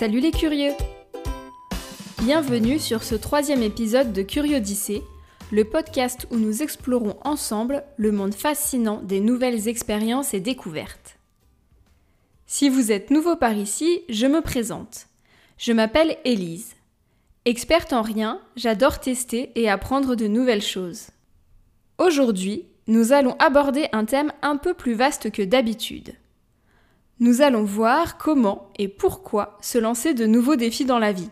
Salut 0.00 0.20
les 0.20 0.30
curieux 0.30 0.72
Bienvenue 2.22 2.78
sur 2.78 3.02
ce 3.02 3.14
troisième 3.14 3.62
épisode 3.62 4.14
de 4.14 4.22
Curiodyssée, 4.22 5.02
le 5.52 5.64
podcast 5.64 6.26
où 6.30 6.36
nous 6.36 6.62
explorons 6.62 7.18
ensemble 7.22 7.84
le 7.98 8.10
monde 8.10 8.32
fascinant 8.32 9.02
des 9.02 9.20
nouvelles 9.20 9.68
expériences 9.68 10.32
et 10.32 10.40
découvertes. 10.40 11.18
Si 12.46 12.70
vous 12.70 12.92
êtes 12.92 13.10
nouveau 13.10 13.36
par 13.36 13.52
ici, 13.52 14.00
je 14.08 14.24
me 14.24 14.40
présente. 14.40 15.06
Je 15.58 15.72
m'appelle 15.72 16.16
Élise. 16.24 16.76
Experte 17.44 17.92
en 17.92 18.00
rien, 18.00 18.40
j'adore 18.56 19.00
tester 19.00 19.52
et 19.54 19.68
apprendre 19.68 20.14
de 20.14 20.28
nouvelles 20.28 20.62
choses. 20.62 21.08
Aujourd'hui, 21.98 22.64
nous 22.86 23.12
allons 23.12 23.36
aborder 23.38 23.88
un 23.92 24.06
thème 24.06 24.32
un 24.40 24.56
peu 24.56 24.72
plus 24.72 24.94
vaste 24.94 25.30
que 25.30 25.42
d'habitude. 25.42 26.14
Nous 27.22 27.42
allons 27.42 27.64
voir 27.64 28.16
comment 28.16 28.70
et 28.78 28.88
pourquoi 28.88 29.58
se 29.60 29.76
lancer 29.76 30.14
de 30.14 30.24
nouveaux 30.24 30.56
défis 30.56 30.86
dans 30.86 30.98
la 30.98 31.12
vie. 31.12 31.28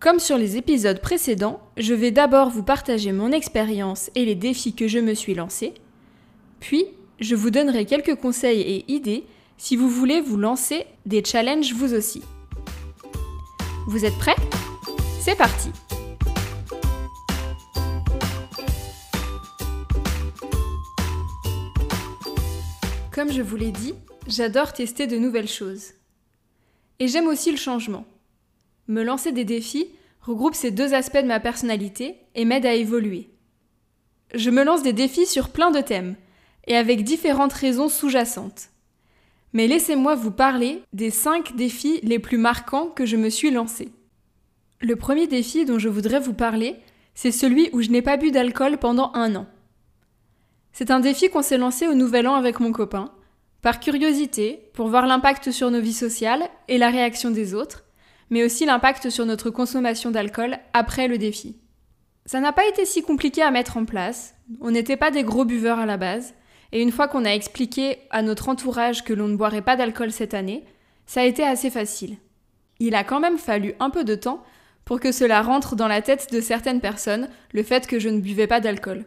Comme 0.00 0.18
sur 0.18 0.36
les 0.36 0.56
épisodes 0.56 1.00
précédents, 1.00 1.60
je 1.76 1.94
vais 1.94 2.10
d'abord 2.10 2.50
vous 2.50 2.64
partager 2.64 3.12
mon 3.12 3.30
expérience 3.30 4.10
et 4.16 4.24
les 4.24 4.34
défis 4.34 4.74
que 4.74 4.88
je 4.88 4.98
me 4.98 5.14
suis 5.14 5.34
lancé, 5.34 5.74
puis 6.58 6.86
je 7.20 7.36
vous 7.36 7.50
donnerai 7.50 7.84
quelques 7.84 8.16
conseils 8.16 8.62
et 8.62 8.92
idées 8.92 9.24
si 9.58 9.76
vous 9.76 9.88
voulez 9.88 10.20
vous 10.20 10.36
lancer 10.36 10.86
des 11.06 11.24
challenges 11.24 11.72
vous 11.72 11.94
aussi. 11.94 12.22
Vous 13.86 14.04
êtes 14.04 14.18
prêts? 14.18 14.34
C'est 15.20 15.36
parti 15.36 15.70
Comme 23.12 23.32
je 23.32 23.40
vous 23.40 23.56
l'ai 23.56 23.70
dit, 23.70 23.94
j'adore 24.28 24.72
tester 24.72 25.06
de 25.06 25.16
nouvelles 25.16 25.48
choses. 25.48 25.92
Et 26.98 27.08
j'aime 27.08 27.26
aussi 27.26 27.50
le 27.50 27.56
changement. 27.56 28.06
Me 28.88 29.02
lancer 29.02 29.32
des 29.32 29.44
défis 29.44 29.88
regroupe 30.20 30.54
ces 30.54 30.70
deux 30.70 30.94
aspects 30.94 31.18
de 31.18 31.26
ma 31.26 31.40
personnalité 31.40 32.16
et 32.34 32.44
m'aide 32.44 32.66
à 32.66 32.74
évoluer. 32.74 33.28
Je 34.34 34.50
me 34.50 34.64
lance 34.64 34.82
des 34.82 34.92
défis 34.92 35.26
sur 35.26 35.50
plein 35.50 35.70
de 35.70 35.80
thèmes, 35.80 36.16
et 36.66 36.76
avec 36.76 37.04
différentes 37.04 37.52
raisons 37.52 37.88
sous-jacentes. 37.88 38.70
Mais 39.52 39.66
laissez-moi 39.66 40.14
vous 40.14 40.32
parler 40.32 40.82
des 40.92 41.10
5 41.10 41.54
défis 41.56 42.00
les 42.02 42.18
plus 42.18 42.38
marquants 42.38 42.88
que 42.88 43.06
je 43.06 43.16
me 43.16 43.30
suis 43.30 43.50
lancé. 43.50 43.92
Le 44.80 44.96
premier 44.96 45.26
défi 45.26 45.64
dont 45.64 45.78
je 45.78 45.88
voudrais 45.88 46.20
vous 46.20 46.34
parler, 46.34 46.76
c'est 47.14 47.30
celui 47.30 47.70
où 47.72 47.80
je 47.80 47.90
n'ai 47.90 48.02
pas 48.02 48.16
bu 48.16 48.30
d'alcool 48.30 48.78
pendant 48.78 49.12
un 49.14 49.34
an. 49.36 49.46
C'est 50.72 50.90
un 50.90 51.00
défi 51.00 51.30
qu'on 51.30 51.42
s'est 51.42 51.56
lancé 51.56 51.86
au 51.86 51.94
Nouvel 51.94 52.28
An 52.28 52.34
avec 52.34 52.60
mon 52.60 52.72
copain, 52.72 53.10
par 53.62 53.80
curiosité, 53.80 54.70
pour 54.74 54.88
voir 54.88 55.06
l'impact 55.06 55.50
sur 55.50 55.70
nos 55.70 55.80
vies 55.80 55.92
sociales 55.92 56.44
et 56.68 56.78
la 56.78 56.90
réaction 56.90 57.30
des 57.30 57.54
autres, 57.54 57.84
mais 58.30 58.44
aussi 58.44 58.66
l'impact 58.66 59.10
sur 59.10 59.26
notre 59.26 59.50
consommation 59.50 60.10
d'alcool 60.10 60.58
après 60.72 61.08
le 61.08 61.18
défi. 61.18 61.56
Ça 62.26 62.40
n'a 62.40 62.52
pas 62.52 62.66
été 62.66 62.84
si 62.84 63.02
compliqué 63.02 63.42
à 63.42 63.50
mettre 63.50 63.76
en 63.76 63.84
place, 63.84 64.34
on 64.60 64.70
n'était 64.70 64.96
pas 64.96 65.10
des 65.10 65.22
gros 65.22 65.44
buveurs 65.44 65.78
à 65.78 65.86
la 65.86 65.96
base, 65.96 66.34
et 66.72 66.82
une 66.82 66.92
fois 66.92 67.08
qu'on 67.08 67.24
a 67.24 67.30
expliqué 67.30 67.98
à 68.10 68.22
notre 68.22 68.48
entourage 68.48 69.04
que 69.04 69.12
l'on 69.12 69.28
ne 69.28 69.36
boirait 69.36 69.62
pas 69.62 69.76
d'alcool 69.76 70.10
cette 70.10 70.34
année, 70.34 70.64
ça 71.06 71.20
a 71.20 71.24
été 71.24 71.44
assez 71.44 71.70
facile. 71.70 72.16
Il 72.80 72.94
a 72.94 73.04
quand 73.04 73.20
même 73.20 73.38
fallu 73.38 73.74
un 73.80 73.90
peu 73.90 74.04
de 74.04 74.14
temps 74.14 74.42
pour 74.84 75.00
que 75.00 75.12
cela 75.12 75.42
rentre 75.42 75.76
dans 75.76 75.88
la 75.88 76.02
tête 76.02 76.32
de 76.32 76.40
certaines 76.40 76.80
personnes, 76.80 77.28
le 77.52 77.62
fait 77.62 77.86
que 77.86 77.98
je 77.98 78.08
ne 78.08 78.20
buvais 78.20 78.46
pas 78.46 78.60
d'alcool. 78.60 79.04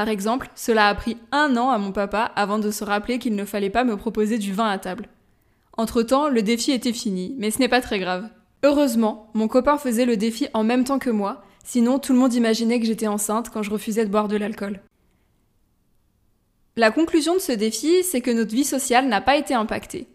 Par 0.00 0.08
exemple, 0.08 0.48
cela 0.54 0.88
a 0.88 0.94
pris 0.94 1.18
un 1.30 1.58
an 1.58 1.68
à 1.68 1.76
mon 1.76 1.92
papa 1.92 2.32
avant 2.34 2.58
de 2.58 2.70
se 2.70 2.84
rappeler 2.84 3.18
qu'il 3.18 3.34
ne 3.34 3.44
fallait 3.44 3.68
pas 3.68 3.84
me 3.84 3.98
proposer 3.98 4.38
du 4.38 4.54
vin 4.54 4.66
à 4.66 4.78
table. 4.78 5.10
Entre-temps, 5.76 6.30
le 6.30 6.40
défi 6.40 6.70
était 6.72 6.94
fini, 6.94 7.34
mais 7.36 7.50
ce 7.50 7.58
n'est 7.58 7.68
pas 7.68 7.82
très 7.82 7.98
grave. 7.98 8.26
Heureusement, 8.64 9.30
mon 9.34 9.46
copain 9.46 9.76
faisait 9.76 10.06
le 10.06 10.16
défi 10.16 10.48
en 10.54 10.64
même 10.64 10.84
temps 10.84 10.98
que 10.98 11.10
moi, 11.10 11.44
sinon 11.64 11.98
tout 11.98 12.14
le 12.14 12.18
monde 12.18 12.32
imaginait 12.32 12.80
que 12.80 12.86
j'étais 12.86 13.08
enceinte 13.08 13.50
quand 13.50 13.62
je 13.62 13.70
refusais 13.70 14.06
de 14.06 14.10
boire 14.10 14.28
de 14.28 14.38
l'alcool. 14.38 14.80
La 16.76 16.90
conclusion 16.90 17.34
de 17.34 17.40
ce 17.40 17.52
défi, 17.52 18.02
c'est 18.02 18.22
que 18.22 18.30
notre 18.30 18.54
vie 18.54 18.64
sociale 18.64 19.06
n'a 19.06 19.20
pas 19.20 19.36
été 19.36 19.52
impactée. 19.52 20.08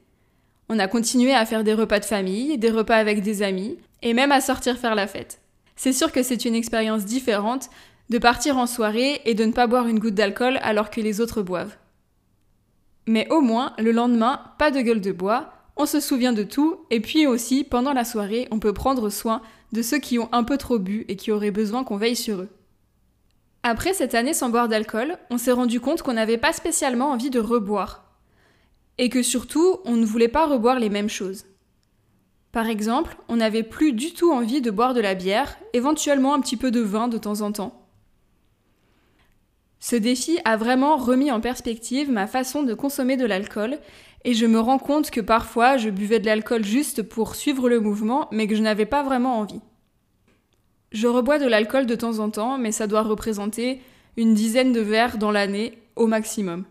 On 0.68 0.80
a 0.80 0.88
continué 0.88 1.36
à 1.36 1.46
faire 1.46 1.64
des 1.64 1.76
repas 1.76 2.00
de 2.00 2.06
famille, 2.06 2.58
des 2.58 2.72
repas 2.72 2.98
avec 2.98 3.22
des 3.22 3.44
amis, 3.44 3.78
et 4.02 4.16
même 4.16 4.32
à 4.32 4.42
sortir 4.42 4.80
faire 4.80 4.96
la 4.96 5.06
fête. 5.06 5.42
C'est 5.76 5.94
sûr 5.94 6.12
que 6.12 6.24
c'est 6.24 6.46
une 6.46 6.56
expérience 6.56 7.06
différente, 7.06 7.70
de 8.10 8.18
partir 8.18 8.58
en 8.58 8.68
soirée 8.68 9.22
et 9.26 9.34
de 9.34 9.46
ne 9.46 9.52
pas 9.52 9.68
boire 9.68 9.88
une 9.88 10.00
goutte 10.00 10.16
d'alcool 10.16 10.60
alors 10.62 10.90
que 10.90 11.02
les 11.02 11.22
autres 11.22 11.42
boivent. 11.42 11.78
Mais 13.08 13.28
au 13.32 13.42
moins, 13.42 13.74
le 13.78 13.92
lendemain, 13.92 14.42
pas 14.58 14.72
de 14.72 14.82
gueule 14.82 15.02
de 15.02 15.12
bois, 15.12 15.54
on 15.78 15.86
se 15.86 16.00
souvient 16.00 16.34
de 16.34 16.44
tout, 16.44 16.86
et 16.90 17.02
puis 17.02 17.28
aussi, 17.28 17.64
pendant 17.64 17.94
la 17.94 18.06
soirée, 18.06 18.48
on 18.52 18.60
peut 18.60 18.74
prendre 18.74 19.10
soin 19.10 19.42
de 19.74 19.82
ceux 19.82 20.00
qui 20.00 20.18
ont 20.20 20.30
un 20.32 20.44
peu 20.44 20.58
trop 20.58 20.80
bu 20.80 21.06
et 21.08 21.16
qui 21.16 21.32
auraient 21.32 21.52
besoin 21.52 21.84
qu'on 21.84 21.98
veille 21.98 22.16
sur 22.16 22.40
eux. 22.42 22.50
Après 23.64 23.94
cette 23.94 24.14
année 24.16 24.34
sans 24.34 24.50
boire 24.50 24.70
d'alcool, 24.70 25.18
on 25.32 25.38
s'est 25.38 25.52
rendu 25.52 25.80
compte 25.80 26.02
qu'on 26.02 26.14
n'avait 26.14 26.38
pas 26.38 26.54
spécialement 26.54 27.12
envie 27.12 27.32
de 27.32 27.40
reboire. 27.40 28.06
Et 28.98 29.10
que 29.10 29.24
surtout, 29.24 29.80
on 29.86 29.96
ne 29.96 30.06
voulait 30.06 30.28
pas 30.28 30.46
reboire 30.46 30.80
les 30.80 30.90
mêmes 30.90 31.10
choses. 31.10 31.46
Par 32.52 32.68
exemple, 32.68 33.18
on 33.28 33.38
n'avait 33.38 33.64
plus 33.64 33.92
du 33.92 34.14
tout 34.14 34.32
envie 34.32 34.62
de 34.62 34.72
boire 34.72 34.94
de 34.94 35.02
la 35.02 35.16
bière, 35.16 35.58
éventuellement 35.74 36.34
un 36.34 36.40
petit 36.40 36.56
peu 36.56 36.72
de 36.72 36.80
vin 36.80 37.10
de 37.10 37.18
temps 37.18 37.42
en 37.42 37.52
temps. 37.52 37.85
Ce 39.88 39.96
défi 39.96 40.40
a 40.46 40.58
vraiment 40.58 40.98
remis 40.98 41.30
en 41.30 41.40
perspective 41.40 42.10
ma 42.10 42.26
façon 42.26 42.64
de 42.64 42.74
consommer 42.74 43.18
de 43.18 43.26
l'alcool 43.28 43.78
et 44.24 44.34
je 44.34 44.48
me 44.48 44.60
rends 44.60 44.80
compte 44.80 45.12
que 45.12 45.22
parfois 45.22 45.78
je 45.78 45.92
buvais 45.92 46.20
de 46.20 46.26
l'alcool 46.26 46.66
juste 46.66 47.04
pour 47.04 47.36
suivre 47.36 47.70
le 47.70 47.80
mouvement 47.80 48.28
mais 48.32 48.48
que 48.48 48.56
je 48.56 48.64
n'avais 48.64 48.88
pas 48.88 49.04
vraiment 49.04 49.38
envie. 49.38 49.62
Je 50.92 51.06
rebois 51.06 51.38
de 51.38 51.46
l'alcool 51.46 51.86
de 51.86 51.94
temps 51.94 52.18
en 52.18 52.32
temps 52.32 52.58
mais 52.58 52.72
ça 52.72 52.88
doit 52.88 53.04
représenter 53.04 53.80
une 54.18 54.34
dizaine 54.34 54.74
de 54.74 54.80
verres 54.82 55.20
dans 55.20 55.30
l'année 55.30 55.78
au 55.96 56.08
maximum. 56.08 56.66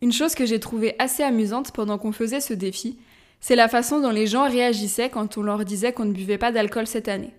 Une 0.00 0.12
chose 0.12 0.36
que 0.36 0.46
j'ai 0.46 0.60
trouvée 0.60 0.94
assez 1.00 1.24
amusante 1.24 1.72
pendant 1.72 1.98
qu'on 1.98 2.12
faisait 2.12 2.40
ce 2.40 2.54
défi, 2.54 3.00
c'est 3.40 3.56
la 3.56 3.66
façon 3.66 3.98
dont 3.98 4.10
les 4.10 4.28
gens 4.28 4.48
réagissaient 4.48 5.10
quand 5.10 5.38
on 5.38 5.42
leur 5.42 5.64
disait 5.64 5.92
qu'on 5.92 6.04
ne 6.04 6.12
buvait 6.12 6.38
pas 6.38 6.52
d'alcool 6.52 6.86
cette 6.86 7.08
année. 7.08 7.34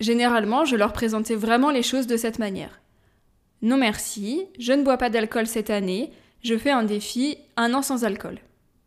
Généralement, 0.00 0.64
je 0.64 0.74
leur 0.74 0.92
présentais 0.92 1.36
vraiment 1.36 1.70
les 1.70 1.84
choses 1.84 2.08
de 2.08 2.16
cette 2.16 2.40
manière. 2.40 2.81
Non 3.62 3.76
merci, 3.76 4.46
je 4.58 4.72
ne 4.72 4.82
bois 4.82 4.96
pas 4.96 5.08
d'alcool 5.08 5.46
cette 5.46 5.70
année, 5.70 6.10
je 6.42 6.58
fais 6.58 6.72
un 6.72 6.82
défi, 6.82 7.38
un 7.56 7.72
an 7.74 7.82
sans 7.82 8.04
alcool. 8.04 8.40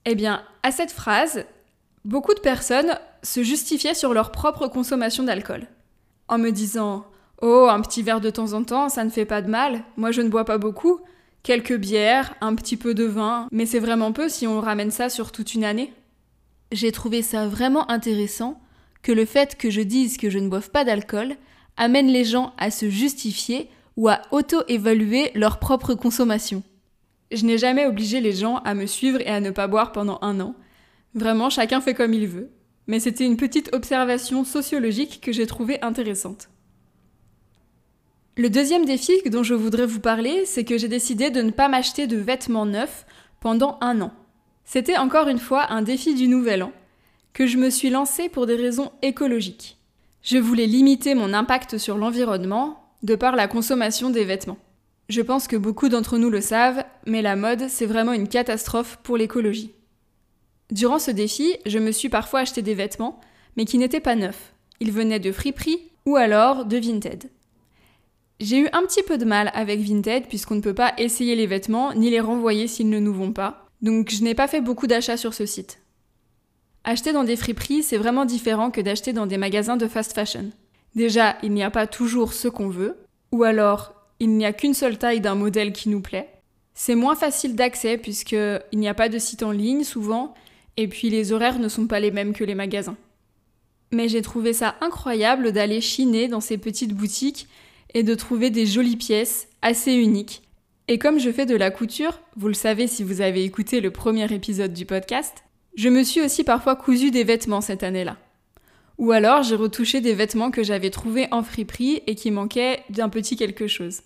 Eh 0.05 0.15
bien, 0.15 0.43
à 0.63 0.71
cette 0.71 0.91
phrase, 0.91 1.45
beaucoup 2.03 2.33
de 2.33 2.41
personnes 2.41 2.99
se 3.23 3.41
justifiaient 3.41 3.93
sur 3.93 4.13
leur 4.13 4.31
propre 4.31 4.67
consommation 4.67 5.23
d'alcool. 5.23 5.67
En 6.27 6.37
me 6.37 6.51
disant 6.51 7.05
Oh, 7.41 7.67
un 7.69 7.81
petit 7.81 8.03
verre 8.03 8.21
de 8.21 8.29
temps 8.29 8.53
en 8.53 8.63
temps, 8.63 8.89
ça 8.89 9.05
ne 9.05 9.09
fait 9.09 9.25
pas 9.25 9.41
de 9.41 9.49
mal, 9.49 9.83
moi 9.95 10.11
je 10.11 10.21
ne 10.21 10.29
bois 10.29 10.45
pas 10.45 10.57
beaucoup, 10.57 10.99
quelques 11.43 11.77
bières, 11.77 12.33
un 12.41 12.55
petit 12.55 12.75
peu 12.75 12.93
de 12.93 13.03
vin, 13.05 13.47
mais 13.51 13.65
c'est 13.65 13.79
vraiment 13.79 14.11
peu 14.11 14.27
si 14.29 14.45
on 14.45 14.59
ramène 14.59 14.91
ça 14.91 15.09
sur 15.09 15.31
toute 15.31 15.53
une 15.53 15.63
année. 15.63 15.93
J'ai 16.71 16.91
trouvé 16.91 17.21
ça 17.21 17.47
vraiment 17.47 17.89
intéressant 17.89 18.59
que 19.03 19.11
le 19.11 19.25
fait 19.25 19.55
que 19.55 19.69
je 19.69 19.81
dise 19.81 20.17
que 20.17 20.29
je 20.29 20.39
ne 20.39 20.49
boive 20.49 20.71
pas 20.71 20.83
d'alcool 20.83 21.35
amène 21.77 22.07
les 22.07 22.25
gens 22.25 22.53
à 22.57 22.71
se 22.71 22.89
justifier 22.89 23.69
ou 23.97 24.09
à 24.09 24.21
auto-évaluer 24.31 25.31
leur 25.35 25.59
propre 25.59 25.93
consommation. 25.93 26.63
Je 27.31 27.45
n'ai 27.45 27.57
jamais 27.57 27.85
obligé 27.85 28.21
les 28.21 28.33
gens 28.33 28.57
à 28.57 28.73
me 28.73 28.85
suivre 28.85 29.21
et 29.21 29.27
à 29.27 29.39
ne 29.39 29.51
pas 29.51 29.67
boire 29.67 29.91
pendant 29.91 30.19
un 30.21 30.39
an. 30.39 30.55
Vraiment, 31.13 31.49
chacun 31.49 31.81
fait 31.81 31.93
comme 31.93 32.13
il 32.13 32.27
veut. 32.27 32.51
Mais 32.87 32.99
c'était 32.99 33.25
une 33.25 33.37
petite 33.37 33.73
observation 33.73 34.43
sociologique 34.43 35.19
que 35.21 35.31
j'ai 35.31 35.47
trouvée 35.47 35.81
intéressante. 35.81 36.49
Le 38.37 38.49
deuxième 38.49 38.85
défi 38.85 39.13
dont 39.29 39.43
je 39.43 39.53
voudrais 39.53 39.85
vous 39.85 40.01
parler, 40.01 40.45
c'est 40.45 40.65
que 40.65 40.77
j'ai 40.77 40.89
décidé 40.89 41.29
de 41.31 41.41
ne 41.41 41.51
pas 41.51 41.69
m'acheter 41.69 42.05
de 42.05 42.17
vêtements 42.17 42.65
neufs 42.65 43.05
pendant 43.39 43.77
un 43.81 44.01
an. 44.01 44.11
C'était 44.65 44.97
encore 44.97 45.29
une 45.29 45.39
fois 45.39 45.71
un 45.71 45.81
défi 45.81 46.15
du 46.15 46.27
nouvel 46.27 46.63
an, 46.63 46.73
que 47.33 47.47
je 47.47 47.57
me 47.57 47.69
suis 47.69 47.89
lancé 47.89 48.29
pour 48.29 48.45
des 48.45 48.55
raisons 48.55 48.91
écologiques. 49.01 49.77
Je 50.21 50.37
voulais 50.37 50.65
limiter 50.65 51.15
mon 51.15 51.33
impact 51.33 51.77
sur 51.77 51.97
l'environnement 51.97 52.84
de 53.05 53.15
par 53.15 53.35
la 53.35 53.47
consommation 53.47 54.09
des 54.09 54.25
vêtements. 54.25 54.57
Je 55.09 55.21
pense 55.21 55.47
que 55.47 55.55
beaucoup 55.55 55.89
d'entre 55.89 56.17
nous 56.17 56.31
le 56.31 56.41
savent, 56.41 56.83
mais 57.05 57.21
la 57.21 57.35
mode, 57.35 57.69
c'est 57.69 57.85
vraiment 57.85 58.13
une 58.13 58.27
catastrophe 58.27 58.97
pour 59.03 59.15
l'écologie. 59.15 59.71
Durant 60.71 60.97
ce 60.97 61.11
défi, 61.11 61.55
je 61.67 61.77
me 61.77 61.91
suis 61.91 62.09
parfois 62.09 62.39
acheté 62.39 62.63
des 62.63 62.73
vêtements, 62.73 63.21
mais 63.55 63.65
qui 63.65 63.77
n'étaient 63.77 63.99
pas 63.99 64.15
neufs. 64.15 64.53
Ils 64.79 64.91
venaient 64.91 65.19
de 65.19 65.31
friperie 65.31 65.91
ou 66.07 66.15
alors 66.15 66.65
de 66.65 66.77
Vinted. 66.77 67.29
J'ai 68.39 68.59
eu 68.59 68.67
un 68.73 68.81
petit 68.81 69.03
peu 69.03 69.19
de 69.19 69.25
mal 69.25 69.51
avec 69.53 69.79
Vinted 69.79 70.27
puisqu'on 70.27 70.55
ne 70.55 70.61
peut 70.61 70.73
pas 70.73 70.93
essayer 70.97 71.35
les 71.35 71.47
vêtements 71.47 71.93
ni 71.93 72.09
les 72.09 72.19
renvoyer 72.19 72.67
s'ils 72.67 72.89
ne 72.89 72.99
nous 72.99 73.13
vont 73.13 73.31
pas, 73.31 73.69
donc 73.83 74.09
je 74.09 74.23
n'ai 74.23 74.33
pas 74.33 74.47
fait 74.47 74.61
beaucoup 74.61 74.87
d'achats 74.87 75.15
sur 75.15 75.35
ce 75.35 75.45
site. 75.45 75.79
Acheter 76.83 77.13
dans 77.13 77.23
des 77.23 77.35
friperies, 77.35 77.83
c'est 77.83 77.97
vraiment 77.97 78.25
différent 78.25 78.71
que 78.71 78.81
d'acheter 78.81 79.13
dans 79.13 79.27
des 79.27 79.37
magasins 79.37 79.77
de 79.77 79.87
fast 79.87 80.13
fashion. 80.13 80.51
Déjà, 80.95 81.37
il 81.43 81.51
n'y 81.51 81.63
a 81.63 81.71
pas 81.71 81.87
toujours 81.87 82.33
ce 82.33 82.47
qu'on 82.47 82.69
veut, 82.69 82.95
ou 83.31 83.43
alors 83.43 83.93
il 84.19 84.29
n'y 84.37 84.45
a 84.45 84.53
qu'une 84.53 84.73
seule 84.73 84.97
taille 84.97 85.19
d'un 85.19 85.35
modèle 85.35 85.73
qui 85.73 85.89
nous 85.89 86.01
plaît. 86.01 86.29
C'est 86.73 86.95
moins 86.95 87.15
facile 87.15 87.55
d'accès 87.55 87.97
puisqu'il 87.97 88.61
n'y 88.73 88.87
a 88.87 88.93
pas 88.93 89.09
de 89.09 89.19
site 89.19 89.43
en 89.43 89.51
ligne 89.51 89.83
souvent, 89.83 90.33
et 90.77 90.87
puis 90.87 91.09
les 91.09 91.31
horaires 91.31 91.59
ne 91.59 91.69
sont 91.69 91.87
pas 91.87 91.99
les 91.99 92.11
mêmes 92.11 92.33
que 92.33 92.43
les 92.43 92.55
magasins. 92.55 92.97
Mais 93.91 94.09
j'ai 94.09 94.21
trouvé 94.21 94.53
ça 94.53 94.75
incroyable 94.81 95.51
d'aller 95.51 95.81
chiner 95.81 96.27
dans 96.27 96.41
ces 96.41 96.57
petites 96.57 96.93
boutiques 96.93 97.47
et 97.93 98.03
de 98.03 98.15
trouver 98.15 98.49
des 98.49 98.65
jolies 98.65 98.97
pièces 98.97 99.47
assez 99.61 99.93
uniques. 99.93 100.43
Et 100.87 100.99
comme 100.99 101.19
je 101.19 101.31
fais 101.31 101.45
de 101.45 101.55
la 101.55 101.71
couture, 101.71 102.19
vous 102.35 102.47
le 102.47 102.53
savez 102.53 102.87
si 102.87 103.03
vous 103.03 103.21
avez 103.21 103.43
écouté 103.43 103.81
le 103.81 103.91
premier 103.91 104.31
épisode 104.33 104.73
du 104.73 104.85
podcast, 104.85 105.43
je 105.75 105.89
me 105.89 106.03
suis 106.03 106.21
aussi 106.21 106.43
parfois 106.43 106.75
cousu 106.75 107.11
des 107.11 107.23
vêtements 107.23 107.61
cette 107.61 107.83
année-là. 107.83 108.17
Ou 108.97 109.11
alors 109.11 109.43
j'ai 109.43 109.55
retouché 109.55 110.01
des 110.01 110.13
vêtements 110.13 110.51
que 110.51 110.63
j'avais 110.63 110.89
trouvés 110.89 111.27
en 111.31 111.43
friperie 111.43 112.01
et 112.07 112.15
qui 112.15 112.31
manquaient 112.31 112.83
d'un 112.89 113.09
petit 113.09 113.35
quelque 113.35 113.67
chose. 113.67 114.01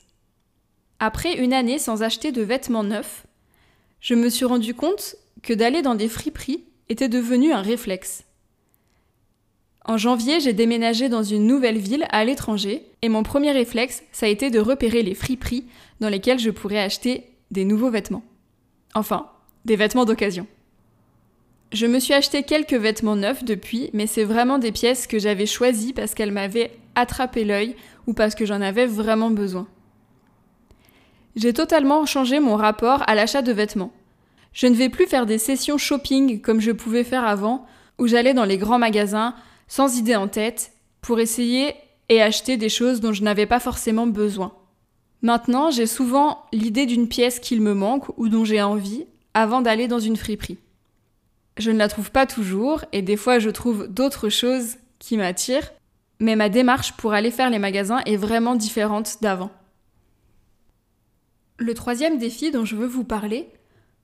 Après 1.00 1.38
une 1.38 1.54
année 1.54 1.80
sans 1.80 2.04
acheter 2.04 2.32
de 2.32 2.42
vêtements 2.42 2.84
neufs, 2.84 3.26
je 4.02 4.16
me 4.16 4.30
suis 4.30 4.46
rendu 4.46 4.74
compte 4.74 5.16
que 5.44 5.54
d'aller 5.54 5.82
dans 5.82 5.96
des 5.96 6.08
friperies 6.08 6.64
était 6.90 7.10
devenu 7.10 7.52
un 7.52 7.62
réflexe. 7.62 8.24
En 9.86 9.98
janvier, 9.98 10.40
j'ai 10.40 10.54
déménagé 10.54 11.10
dans 11.10 11.24
une 11.24 11.48
nouvelle 11.48 11.78
ville 11.78 12.06
à 12.10 12.26
l'étranger 12.26 12.86
et 13.02 13.10
mon 13.10 13.24
premier 13.24 13.52
réflexe, 13.52 14.04
ça 14.12 14.26
a 14.26 14.30
été 14.30 14.50
de 14.50 14.60
repérer 14.60 15.04
les 15.04 15.16
friperies 15.16 15.66
dans 16.00 16.10
lesquelles 16.10 16.40
je 16.40 16.52
pourrais 16.52 16.80
acheter 16.80 17.24
des 17.52 17.66
nouveaux 17.66 17.90
vêtements. 17.90 18.24
Enfin, 18.94 19.30
des 19.66 19.76
vêtements 19.76 20.06
d'occasion. 20.06 20.48
Je 21.72 21.86
me 21.86 22.00
suis 22.00 22.16
acheté 22.16 22.42
quelques 22.42 22.74
vêtements 22.74 23.16
neufs 23.16 23.44
depuis, 23.44 23.92
mais 23.94 24.08
c'est 24.08 24.24
vraiment 24.24 24.58
des 24.58 24.72
pièces 24.72 25.06
que 25.06 25.20
j'avais 25.20 25.46
choisies 25.46 25.94
parce 25.94 26.16
qu'elles 26.16 26.32
m'avaient 26.32 26.72
attrapé 26.96 27.46
l'œil 27.46 27.76
ou 28.08 28.14
parce 28.14 28.34
que 28.34 28.46
j'en 28.46 28.62
avais 28.62 28.88
vraiment 28.88 29.30
besoin. 29.30 29.68
J'ai 31.36 31.54
totalement 31.54 32.08
changé 32.08 32.40
mon 32.40 32.56
rapport 32.56 33.04
à 33.08 33.14
l'achat 33.14 33.44
de 33.44 33.52
vêtements. 33.52 33.94
Je 34.52 34.66
ne 34.66 34.74
vais 34.74 34.90
plus 34.90 35.06
faire 35.06 35.28
des 35.28 35.38
sessions 35.38 35.78
shopping 35.78 36.42
comme 36.42 36.60
je 36.60 36.72
pouvais 36.72 37.04
faire 37.04 37.24
avant, 37.24 37.68
où 38.00 38.08
j'allais 38.08 38.34
dans 38.34 38.46
les 38.46 38.58
grands 38.58 38.80
magasins 38.80 39.36
sans 39.68 39.96
idée 39.98 40.16
en 40.16 40.28
tête 40.28 40.72
pour 41.02 41.20
essayer 41.20 41.76
et 42.10 42.20
acheter 42.20 42.58
des 42.58 42.70
choses 42.70 43.00
dont 43.00 43.14
je 43.14 43.22
n'avais 43.22 43.46
pas 43.46 43.60
forcément 43.60 44.08
besoin. 44.08 44.54
Maintenant, 45.22 45.70
j'ai 45.70 45.86
souvent 45.86 46.46
l'idée 46.52 46.88
d'une 46.88 47.08
pièce 47.08 47.40
qu'il 47.40 47.62
me 47.62 47.76
manque 47.76 48.10
ou 48.18 48.28
dont 48.28 48.44
j'ai 48.44 48.62
envie 48.62 49.06
avant 49.36 49.62
d'aller 49.62 49.88
dans 49.88 50.00
une 50.00 50.18
friperie. 50.18 50.58
Je 51.60 51.72
ne 51.72 51.78
la 51.78 51.90
trouve 51.90 52.10
pas 52.10 52.26
toujours 52.26 52.86
et 52.94 53.02
des 53.02 53.18
fois 53.18 53.38
je 53.38 53.50
trouve 53.50 53.88
d'autres 53.88 54.30
choses 54.30 54.78
qui 54.98 55.18
m'attirent, 55.18 55.72
mais 56.20 56.38
ma 56.38 56.48
démarche 56.48 56.94
pour 56.94 57.12
aller 57.12 57.32
faire 57.32 57.50
les 57.50 57.60
magasins 57.60 58.00
est 58.06 58.16
vraiment 58.16 58.56
différente 58.56 59.18
d'avant. 59.22 59.52
Le 61.58 61.74
troisième 61.74 62.18
défi 62.18 62.52
dont 62.52 62.64
je 62.64 62.78
veux 62.78 62.88
vous 62.88 63.04
parler, 63.04 63.50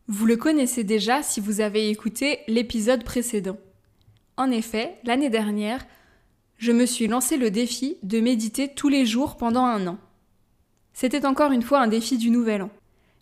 vous 0.07 0.25
le 0.25 0.35
connaissez 0.35 0.83
déjà 0.83 1.23
si 1.23 1.39
vous 1.39 1.61
avez 1.61 1.89
écouté 1.89 2.39
l'épisode 2.47 3.05
précédent. 3.05 3.57
En 4.35 4.51
effet, 4.51 4.97
l'année 5.05 5.29
dernière, 5.29 5.85
je 6.57 6.73
me 6.73 6.85
suis 6.85 7.07
lancé 7.07 7.37
le 7.37 7.51
défi 7.51 7.95
de 8.03 8.19
méditer 8.19 8.67
tous 8.67 8.89
les 8.89 9.05
jours 9.05 9.37
pendant 9.37 9.63
un 9.63 9.87
an. 9.87 9.97
C'était 10.91 11.25
encore 11.25 11.53
une 11.53 11.61
fois 11.61 11.81
un 11.81 11.87
défi 11.87 12.17
du 12.17 12.31
nouvel 12.31 12.63
an. 12.63 12.69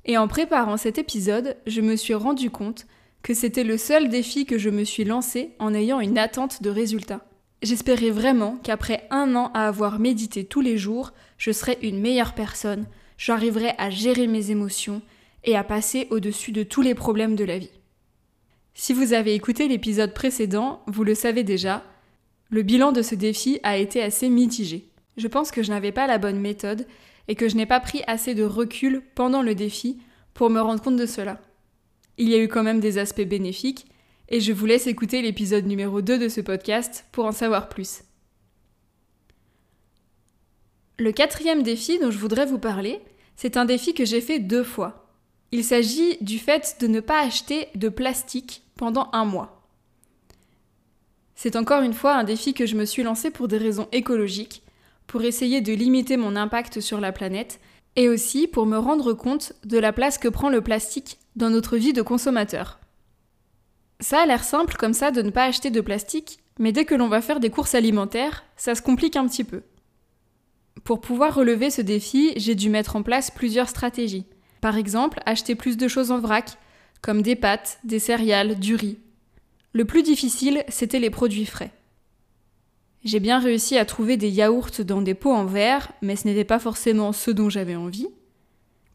Et 0.06 0.18
en 0.18 0.27
préparant 0.27 0.77
cet 0.77 0.97
épisode, 0.97 1.56
je 1.68 1.81
me 1.81 1.95
suis 1.95 2.15
rendu 2.15 2.50
compte 2.50 2.88
que 3.24 3.34
c'était 3.34 3.64
le 3.64 3.78
seul 3.78 4.10
défi 4.10 4.46
que 4.46 4.58
je 4.58 4.70
me 4.70 4.84
suis 4.84 5.06
lancé 5.06 5.52
en 5.58 5.74
ayant 5.74 6.02
une 6.02 6.18
attente 6.18 6.62
de 6.62 6.70
résultats. 6.70 7.25
J'espérais 7.62 8.10
vraiment 8.10 8.58
qu'après 8.62 9.08
un 9.10 9.36
an 9.36 9.50
à 9.54 9.68
avoir 9.68 9.98
médité 9.98 10.44
tous 10.44 10.60
les 10.60 10.78
jours, 10.78 11.14
je 11.38 11.52
serais 11.52 11.80
une 11.81 12.02
meilleure 12.02 12.36
personne, 12.36 12.86
j'arriverai 13.18 13.72
à 13.78 13.90
gérer 13.90 14.28
mes 14.28 14.52
émotions 14.52 15.02
et 15.46 15.56
à 15.56 15.64
passer 15.64 16.08
au-dessus 16.10 16.52
de 16.52 16.64
tous 16.64 16.81
les 16.81 16.94
problèmes 16.94 17.38
de 17.38 17.46
la 17.46 17.58
vie. 17.58 17.72
Si 18.74 18.92
vous 18.92 19.14
avez 19.14 19.34
écouté 19.34 19.70
l'épisode 19.70 20.14
précédent, 20.14 20.81
vous 20.88 21.06
le 21.06 21.16
savez 21.16 21.44
déjà, 21.44 21.84
le 22.50 22.64
bilan 22.64 22.92
de 22.92 23.02
ce 23.02 23.16
défi 23.16 23.60
a 23.64 23.78
été 23.78 24.04
assez 24.04 24.28
mitigé. 24.28 24.90
Je 25.16 25.28
pense 25.28 25.52
que 25.52 25.64
je 25.64 25.70
n'avais 25.70 25.94
pas 25.94 26.08
la 26.08 26.18
bonne 26.18 26.40
méthode 26.40 26.86
et 27.30 27.36
que 27.36 27.48
je 27.48 27.56
n'ai 27.56 27.66
pas 27.66 27.80
pris 27.80 28.04
assez 28.08 28.36
de 28.36 28.44
recul 28.44 29.02
pendant 29.16 29.42
le 29.42 29.56
défi 29.56 30.00
pour 30.34 30.50
me 30.50 30.60
rendre 30.60 30.81
compte 30.81 30.98
de 30.98 31.06
cela. 31.06 31.40
Il 32.18 32.30
y 32.30 32.36
a 32.36 32.38
eu 32.38 32.48
quand 32.48 32.63
même 32.63 32.80
des 32.80 32.98
aspects 32.98 33.21
bénéfiques 33.21 33.88
et 34.30 34.39
je 34.39 34.54
vous 34.54 34.65
laisse 34.65 34.88
écouter 34.88 35.21
l'épisode 35.21 35.65
numéro 35.65 36.01
2 36.01 36.19
de 36.19 36.30
ce 36.30 36.42
podcast 36.42 37.06
pour 37.12 37.25
en 37.25 37.31
savoir 37.31 37.69
plus. 37.69 38.04
Le 41.00 41.12
quatrième 41.12 41.63
défi 41.63 41.98
dont 42.00 42.12
je 42.12 42.19
voudrais 42.19 42.45
vous 42.45 42.60
parler, 42.60 43.01
c'est 43.36 43.57
un 43.57 43.65
défi 43.65 43.94
que 43.94 44.06
j'ai 44.06 44.21
fait 44.21 44.39
deux 44.39 44.63
fois. 44.63 45.15
Il 45.51 45.63
s'agit 45.63 46.18
du 46.21 46.39
fait 46.39 46.77
de 46.80 46.88
ne 46.88 47.00
pas 47.00 47.21
acheter 47.21 47.68
de 47.75 47.89
plastique 47.89 48.63
pendant 48.75 49.10
un 49.12 49.25
mois. 49.25 49.68
C'est 51.36 51.56
encore 51.56 51.81
une 51.81 51.94
fois 51.94 52.15
un 52.15 52.24
défi 52.24 52.54
que 52.54 52.65
je 52.65 52.75
me 52.75 52.86
suis 52.86 53.04
lancé 53.04 53.31
pour 53.31 53.48
des 53.48 53.57
raisons 53.57 53.88
écologiques, 53.92 54.62
pour 55.07 55.24
essayer 55.24 55.62
de 55.62 55.74
limiter 55.74 56.15
mon 56.15 56.36
impact 56.36 56.80
sur 56.80 57.00
la 57.00 57.12
planète, 57.12 57.60
et 57.95 58.10
aussi 58.10 58.48
pour 58.48 58.66
me 58.66 58.78
rendre 58.78 59.13
compte 59.13 59.54
de 59.63 59.78
la 59.78 59.94
place 59.94 60.18
que 60.18 60.28
prend 60.28 60.50
le 60.50 60.62
plastique 60.62 61.19
dans 61.36 61.50
notre 61.50 61.78
vie 61.78 61.94
de 61.94 62.01
consommateur. 62.01 62.80
Ça 64.00 64.22
a 64.22 64.25
l'air 64.25 64.44
simple 64.44 64.75
comme 64.75 64.94
ça 64.94 65.12
de 65.12 65.22
ne 65.22 65.30
pas 65.30 65.45
acheter 65.45 65.69
de 65.69 65.81
plastique, 65.81 66.40
mais 66.60 66.72
dès 66.72 66.86
que 66.86 66.95
l'on 66.95 67.07
va 67.07 67.22
faire 67.22 67.40
des 67.40 67.50
courses 67.50 67.75
alimentaires, 67.75 68.44
ça 68.57 68.75
se 68.75 68.81
complique 68.81 69.16
un 69.16 69.28
petit 69.28 69.44
peu. 69.44 69.63
Pour 70.84 71.01
pouvoir 71.01 71.34
relever 71.34 71.69
ce 71.69 71.81
défi, 71.81 72.34
j'ai 72.36 72.56
dû 72.56 72.69
mettre 72.69 72.95
en 72.95 73.04
place 73.04 73.31
plusieurs 73.31 73.69
stratégies. 73.69 74.25
Par 74.60 74.78
exemple, 74.78 75.22
acheter 75.25 75.56
plus 75.56 75.78
de 75.78 75.88
choses 75.88 76.12
en 76.12 76.19
vrac, 76.19 76.57
comme 77.01 77.22
des 77.22 77.36
pâtes, 77.36 77.80
des 77.84 78.00
céréales, 78.00 78.60
du 78.60 78.75
riz. 78.75 78.98
Le 79.72 79.86
plus 79.86 80.04
difficile, 80.04 80.63
c'était 80.68 81.00
les 81.00 81.10
produits 81.10 81.46
frais. 81.46 81.72
J'ai 83.03 83.19
bien 83.19 83.39
réussi 83.39 83.77
à 83.77 83.83
trouver 83.83 84.15
des 84.15 84.29
yaourts 84.29 84.83
dans 84.85 85.01
des 85.01 85.13
pots 85.13 85.33
en 85.33 85.45
verre, 85.45 85.91
mais 86.01 86.15
ce 86.15 86.25
n'était 86.25 86.45
pas 86.45 86.59
forcément 86.59 87.11
ce 87.11 87.31
dont 87.31 87.50
j'avais 87.50 87.75
envie. 87.75 88.07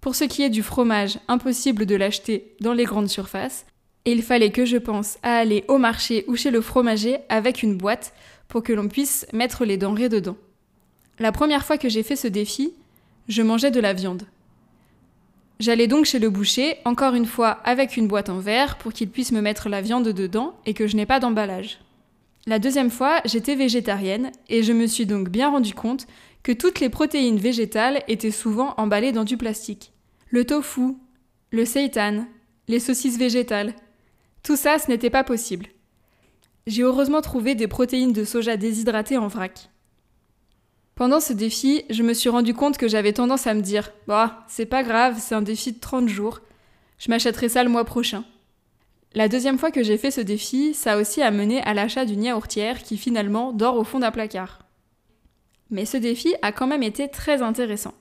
Pour 0.00 0.14
ce 0.14 0.25
qui 0.25 0.43
est 0.43 0.50
du 0.50 0.62
fromage, 0.62 1.19
impossible 1.28 1.84
de 1.84 1.94
l'acheter 1.94 2.55
dans 2.60 2.72
les 2.72 2.84
grandes 2.84 3.10
surfaces, 3.10 3.66
et 4.06 4.12
il 4.12 4.22
fallait 4.22 4.52
que 4.52 4.64
je 4.64 4.78
pense 4.78 5.19
à 5.22 5.37
aller 5.37 5.64
au 5.69 5.76
marché 5.76 6.25
ou 6.28 6.37
chez 6.37 6.50
le 6.50 6.62
fromager 6.62 7.19
avec 7.28 7.62
une 7.62 7.76
boîte 7.76 8.14
pour 8.46 8.62
que 8.62 8.72
l'on 8.72 8.88
puisse 8.88 9.26
mettre 9.34 9.66
les 9.66 9.76
denrées 9.76 10.08
dedans. 10.08 10.37
La 11.19 11.32
première 11.32 11.66
fois 11.66 11.77
que 11.77 11.91
j'ai 11.91 12.03
fait 12.03 12.17
ce 12.17 12.29
défi, 12.29 12.72
je 13.29 13.43
mangeais 13.43 13.70
de 13.70 13.81
la 13.81 13.93
viande. 13.93 14.22
J'allais 15.60 15.88
donc 15.88 16.06
chez 16.06 16.20
le 16.20 16.31
boucher, 16.31 16.77
encore 16.86 17.15
une 17.15 17.27
fois 17.27 17.50
avec 17.65 17.98
une 17.98 18.08
boîte 18.08 18.31
en 18.31 18.38
verre 18.38 18.79
pour 18.79 18.94
qu'il 18.94 19.10
puisse 19.10 19.32
me 19.32 19.43
mettre 19.43 19.69
la 19.69 19.82
viande 19.82 20.08
dedans 20.08 20.55
et 20.65 20.72
que 20.72 20.86
je 20.86 20.96
n'ai 20.96 21.05
pas 21.05 21.20
d'emballage. 21.20 21.79
La 22.48 22.58
deuxième 22.58 22.90
fois, 22.90 23.20
j'étais 23.26 23.56
végétarienne 23.56 24.32
et 24.48 24.62
je 24.62 24.72
me 24.72 24.86
suis 24.86 25.05
donc 25.05 25.28
bien 25.28 25.50
rendu 25.50 25.74
compte 25.74 26.06
que 26.43 26.50
toutes 26.50 26.81
les 26.81 26.88
protéines 26.88 27.36
végétales 27.36 28.02
étaient 28.08 28.31
souvent 28.31 28.72
emballées 28.78 29.12
dans 29.12 29.24
du 29.24 29.36
plastique. 29.36 29.93
Le 30.31 30.46
tofu, 30.46 30.94
le 31.50 31.67
seitan, 31.67 32.24
les 32.67 32.81
saucisses 32.81 33.19
végétales. 33.19 33.74
Tout 34.43 34.56
ça, 34.56 34.78
ce 34.78 34.90
n'était 34.90 35.10
pas 35.10 35.24
possible. 35.24 35.67
J'ai 36.67 36.84
heureusement 36.84 37.20
trouvé 37.20 37.55
des 37.55 37.69
protéines 37.69 38.14
de 38.14 38.24
soja 38.24 38.56
déshydratées 38.56 39.19
en 39.19 39.28
vrac. 39.28 39.69
Pendant 40.94 41.20
ce 41.20 41.34
défi, 41.34 41.82
je 41.90 42.02
me 42.02 42.14
suis 42.14 42.31
rendu 42.31 42.55
compte 42.55 42.78
que 42.78 42.88
j'avais 42.88 43.12
tendance 43.12 43.46
à 43.46 43.52
me 43.52 43.60
dire 43.60 43.93
Bah, 44.06 44.46
c'est 44.48 44.64
pas 44.64 44.82
grave, 44.82 45.19
c'est 45.20 45.34
un 45.34 45.43
défi 45.43 45.72
de 45.72 45.81
30 45.81 46.08
jours, 46.08 46.40
je 46.98 47.10
m'achèterai 47.10 47.50
ça 47.50 47.62
le 47.62 47.69
mois 47.69 47.84
prochain. 47.84 48.24
La 49.15 49.29
deuxième 49.29 49.58
fois 49.58 49.70
que 49.70 49.82
j'ai 49.82 49.96
fait 49.96 50.10
ce 50.10 50.20
défi, 50.20 50.74
ça 50.74 50.93
a 50.93 50.98
aussi 50.98 51.22
amené 51.22 51.62
à 51.62 51.72
l'achat 51.72 52.05
d'une 52.05 52.24
yaourtière 52.24 52.82
qui 52.82 52.98
finalement 52.98 53.53
dort 53.53 53.77
au 53.77 53.84
fond 53.84 54.00
d'un 54.00 54.10
placard. 54.10 54.58
Mais 55.70 55.86
ce 55.86 55.96
défi 55.96 56.34
a 56.43 56.53
quand 56.53 56.67
même 56.67 56.82
été 56.82 57.08
très 57.08 57.41
intéressant. 57.41 57.94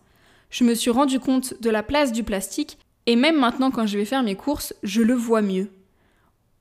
Je 0.49 0.63
me 0.63 0.73
suis 0.73 0.91
rendu 0.91 1.19
compte 1.19 1.61
de 1.61 1.69
la 1.69 1.83
place 1.83 2.11
du 2.11 2.23
plastique 2.23 2.77
et 3.05 3.15
même 3.15 3.39
maintenant 3.39 3.71
quand 3.71 3.85
je 3.85 3.97
vais 3.97 4.05
faire 4.05 4.23
mes 4.23 4.35
courses, 4.35 4.73
je 4.83 5.01
le 5.01 5.13
vois 5.13 5.41
mieux. 5.41 5.69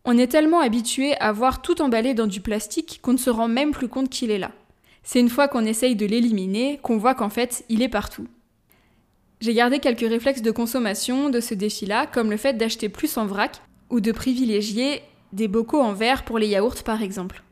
On 0.05 0.17
est 0.17 0.29
tellement 0.29 0.61
habitué 0.61 1.17
à 1.19 1.33
voir 1.33 1.61
tout 1.61 1.83
emballé 1.83 2.15
dans 2.15 2.29
du 2.29 2.41
plastique 2.41 3.01
qu'on 3.03 3.15
ne 3.15 3.19
se 3.19 3.31
rend 3.31 3.49
même 3.49 3.73
plus 3.73 3.89
compte 3.89 4.09
qu'il 4.11 4.31
est 4.31 4.39
là. 4.39 4.53
C'est 5.03 5.21
une 5.21 5.29
fois 5.29 5.49
qu'on 5.49 5.65
essaye 5.65 5.97
de 5.97 6.07
l'éliminer 6.07 6.79
qu'on 6.83 6.99
voit 6.99 7.15
qu'en 7.15 7.29
fait, 7.31 7.65
il 7.69 7.83
est 7.83 7.89
partout. 7.89 8.29
J'ai 9.41 9.55
gardé 9.55 9.81
quelques 9.81 10.09
réflexes 10.09 10.43
de 10.43 10.51
consommation 10.53 11.29
de 11.31 11.41
ce 11.41 11.55
défi-là, 11.55 12.07
comme 12.07 12.31
le 12.31 12.37
fait 12.37 12.55
d'acheter 12.55 12.89
plus 12.89 13.17
en 13.17 13.27
vrac 13.27 13.61
ou 13.91 14.01
de 14.01 14.13
privilégier 14.13 15.03
des 15.33 15.49
bocaux 15.49 15.81
en 15.81 15.93
verre 15.93 16.25
pour 16.25 16.39
les 16.39 16.49
yaourts 16.49 16.83
par 16.85 17.03
exemple. 17.03 17.43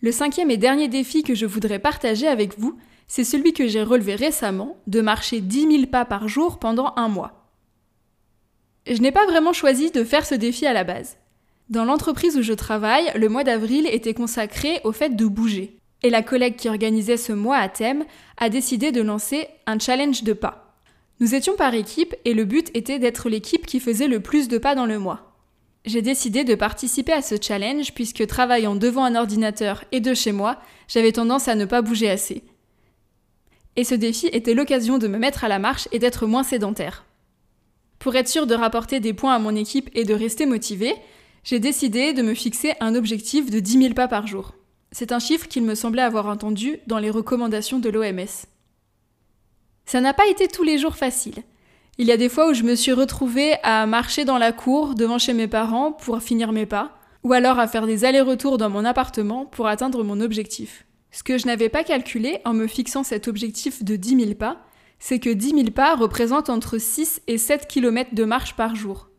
Le 0.00 0.12
cinquième 0.12 0.50
et 0.50 0.56
dernier 0.56 0.88
défi 0.88 1.22
que 1.22 1.34
je 1.34 1.46
voudrais 1.46 1.78
partager 1.78 2.26
avec 2.28 2.58
vous, 2.58 2.76
c'est 3.06 3.24
celui 3.24 3.52
que 3.52 3.66
j'ai 3.66 3.82
relevé 3.82 4.14
récemment, 4.14 4.76
de 4.86 5.00
marcher 5.00 5.40
10 5.40 5.70
000 5.70 5.86
pas 5.86 6.04
par 6.04 6.28
jour 6.28 6.58
pendant 6.58 6.92
un 6.96 7.08
mois. 7.08 7.48
Je 8.86 9.00
n'ai 9.00 9.12
pas 9.12 9.26
vraiment 9.26 9.52
choisi 9.52 9.90
de 9.90 10.04
faire 10.04 10.26
ce 10.26 10.34
défi 10.34 10.66
à 10.66 10.72
la 10.72 10.84
base. 10.84 11.16
Dans 11.70 11.84
l'entreprise 11.84 12.36
où 12.36 12.42
je 12.42 12.52
travaille, 12.52 13.10
le 13.14 13.28
mois 13.30 13.44
d'avril 13.44 13.86
était 13.90 14.12
consacré 14.12 14.80
au 14.84 14.92
fait 14.92 15.16
de 15.16 15.26
bouger. 15.26 15.78
Et 16.02 16.10
la 16.10 16.22
collègue 16.22 16.56
qui 16.56 16.68
organisait 16.68 17.16
ce 17.16 17.32
mois 17.32 17.56
à 17.56 17.70
thème 17.70 18.04
a 18.36 18.50
décidé 18.50 18.92
de 18.92 19.00
lancer 19.00 19.48
un 19.66 19.78
challenge 19.78 20.22
de 20.22 20.34
pas. 20.34 20.63
Nous 21.20 21.34
étions 21.34 21.54
par 21.56 21.74
équipe 21.74 22.14
et 22.24 22.34
le 22.34 22.44
but 22.44 22.70
était 22.74 22.98
d'être 22.98 23.28
l'équipe 23.28 23.66
qui 23.66 23.78
faisait 23.78 24.08
le 24.08 24.20
plus 24.20 24.48
de 24.48 24.58
pas 24.58 24.74
dans 24.74 24.86
le 24.86 24.98
mois. 24.98 25.34
J'ai 25.84 26.02
décidé 26.02 26.44
de 26.44 26.54
participer 26.54 27.12
à 27.12 27.22
ce 27.22 27.36
challenge 27.40 27.92
puisque 27.92 28.26
travaillant 28.26 28.74
devant 28.74 29.04
un 29.04 29.14
ordinateur 29.14 29.84
et 29.92 30.00
de 30.00 30.14
chez 30.14 30.32
moi, 30.32 30.58
j'avais 30.88 31.12
tendance 31.12 31.46
à 31.46 31.54
ne 31.54 31.66
pas 31.66 31.82
bouger 31.82 32.10
assez. 32.10 32.42
Et 33.76 33.84
ce 33.84 33.94
défi 33.94 34.26
était 34.32 34.54
l'occasion 34.54 34.98
de 34.98 35.08
me 35.08 35.18
mettre 35.18 35.44
à 35.44 35.48
la 35.48 35.58
marche 35.58 35.88
et 35.92 35.98
d'être 35.98 36.26
moins 36.26 36.42
sédentaire. 36.42 37.04
Pour 37.98 38.16
être 38.16 38.28
sûr 38.28 38.46
de 38.46 38.54
rapporter 38.54 38.98
des 38.98 39.12
points 39.14 39.34
à 39.34 39.38
mon 39.38 39.54
équipe 39.54 39.90
et 39.94 40.04
de 40.04 40.14
rester 40.14 40.46
motivé, 40.46 40.94
j'ai 41.44 41.58
décidé 41.58 42.12
de 42.12 42.22
me 42.22 42.34
fixer 42.34 42.72
un 42.80 42.94
objectif 42.94 43.50
de 43.50 43.60
10 43.60 43.82
000 43.82 43.94
pas 43.94 44.08
par 44.08 44.26
jour. 44.26 44.54
C'est 44.90 45.12
un 45.12 45.18
chiffre 45.18 45.48
qu'il 45.48 45.64
me 45.64 45.74
semblait 45.74 46.02
avoir 46.02 46.26
entendu 46.26 46.78
dans 46.86 46.98
les 46.98 47.10
recommandations 47.10 47.78
de 47.78 47.90
l'OMS. 47.90 48.46
Ça 49.86 50.00
n'a 50.00 50.14
pas 50.14 50.26
été 50.26 50.48
tous 50.48 50.62
les 50.62 50.78
jours 50.78 50.96
facile. 50.96 51.42
Il 51.98 52.06
y 52.06 52.12
a 52.12 52.16
des 52.16 52.28
fois 52.28 52.48
où 52.48 52.54
je 52.54 52.62
me 52.62 52.74
suis 52.74 52.92
retrouvée 52.92 53.54
à 53.62 53.86
marcher 53.86 54.24
dans 54.24 54.38
la 54.38 54.52
cour 54.52 54.94
devant 54.94 55.18
chez 55.18 55.32
mes 55.32 55.46
parents 55.46 55.92
pour 55.92 56.20
finir 56.20 56.52
mes 56.52 56.66
pas, 56.66 56.96
ou 57.22 57.32
alors 57.32 57.58
à 57.58 57.68
faire 57.68 57.86
des 57.86 58.04
allers-retours 58.04 58.58
dans 58.58 58.70
mon 58.70 58.84
appartement 58.84 59.46
pour 59.46 59.68
atteindre 59.68 60.02
mon 60.02 60.20
objectif. 60.20 60.86
Ce 61.12 61.22
que 61.22 61.38
je 61.38 61.46
n'avais 61.46 61.68
pas 61.68 61.84
calculé 61.84 62.38
en 62.44 62.54
me 62.54 62.66
fixant 62.66 63.04
cet 63.04 63.28
objectif 63.28 63.84
de 63.84 63.94
10 63.94 64.20
000 64.20 64.34
pas, 64.34 64.64
c'est 64.98 65.20
que 65.20 65.30
10 65.30 65.50
000 65.50 65.70
pas 65.70 65.94
représentent 65.94 66.50
entre 66.50 66.78
6 66.78 67.22
et 67.28 67.38
7 67.38 67.68
km 67.68 68.14
de 68.14 68.24
marche 68.24 68.56
par 68.56 68.74
jour. 68.74 69.10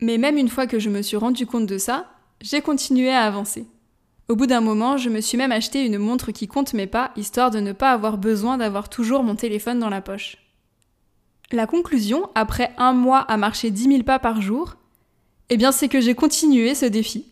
Mais 0.00 0.18
même 0.18 0.36
une 0.36 0.48
fois 0.48 0.66
que 0.66 0.78
je 0.78 0.90
me 0.90 1.02
suis 1.02 1.16
rendu 1.16 1.46
compte 1.46 1.66
de 1.66 1.78
ça, 1.78 2.10
j'ai 2.42 2.60
continué 2.60 3.10
à 3.10 3.22
avancer. 3.22 3.66
Au 4.30 4.36
bout 4.36 4.46
d'un 4.46 4.60
moment, 4.60 4.98
je 4.98 5.08
me 5.08 5.22
suis 5.22 5.38
même 5.38 5.52
acheté 5.52 5.86
une 5.86 5.96
montre 5.96 6.32
qui 6.32 6.48
compte 6.48 6.74
mes 6.74 6.86
pas, 6.86 7.12
histoire 7.16 7.50
de 7.50 7.60
ne 7.60 7.72
pas 7.72 7.92
avoir 7.92 8.18
besoin 8.18 8.58
d'avoir 8.58 8.90
toujours 8.90 9.22
mon 9.22 9.36
téléphone 9.36 9.78
dans 9.78 9.88
la 9.88 10.02
poche. 10.02 10.36
La 11.50 11.66
conclusion, 11.66 12.28
après 12.34 12.74
un 12.76 12.92
mois 12.92 13.20
à 13.20 13.38
marcher 13.38 13.70
10 13.70 13.84
000 13.84 14.02
pas 14.02 14.18
par 14.18 14.42
jour, 14.42 14.76
eh 15.48 15.56
bien 15.56 15.72
c'est 15.72 15.88
que 15.88 16.02
j'ai 16.02 16.14
continué 16.14 16.74
ce 16.74 16.84
défi. 16.84 17.24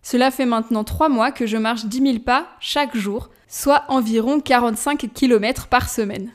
Cela 0.00 0.30
fait 0.30 0.46
maintenant 0.46 0.84
3 0.84 1.10
mois 1.10 1.32
que 1.32 1.46
je 1.46 1.58
marche 1.58 1.84
10 1.84 2.00
000 2.00 2.18
pas 2.20 2.46
chaque 2.60 2.96
jour, 2.96 3.28
soit 3.46 3.84
environ 3.88 4.40
45 4.40 5.12
km 5.12 5.66
par 5.66 5.90
semaine. 5.90 6.32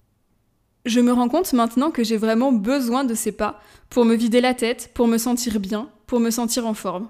Je 0.85 0.99
me 0.99 1.11
rends 1.11 1.29
compte 1.29 1.53
maintenant 1.53 1.89
que 1.89 2.03
j'ai 2.03 2.17
vraiment 2.17 2.51
besoin 2.51 3.03
de 3.03 3.15
ces 3.15 3.31
pas 3.31 3.59
pour 3.89 4.05
me 4.05 4.13
vider 4.13 4.41
la 4.41 4.53
tête, 4.53 4.91
pour 4.93 5.07
me 5.07 5.17
sentir 5.17 5.59
bien, 5.59 5.89
pour 6.05 6.19
me 6.19 6.29
sentir 6.29 6.67
en 6.67 6.75
forme. 6.75 7.07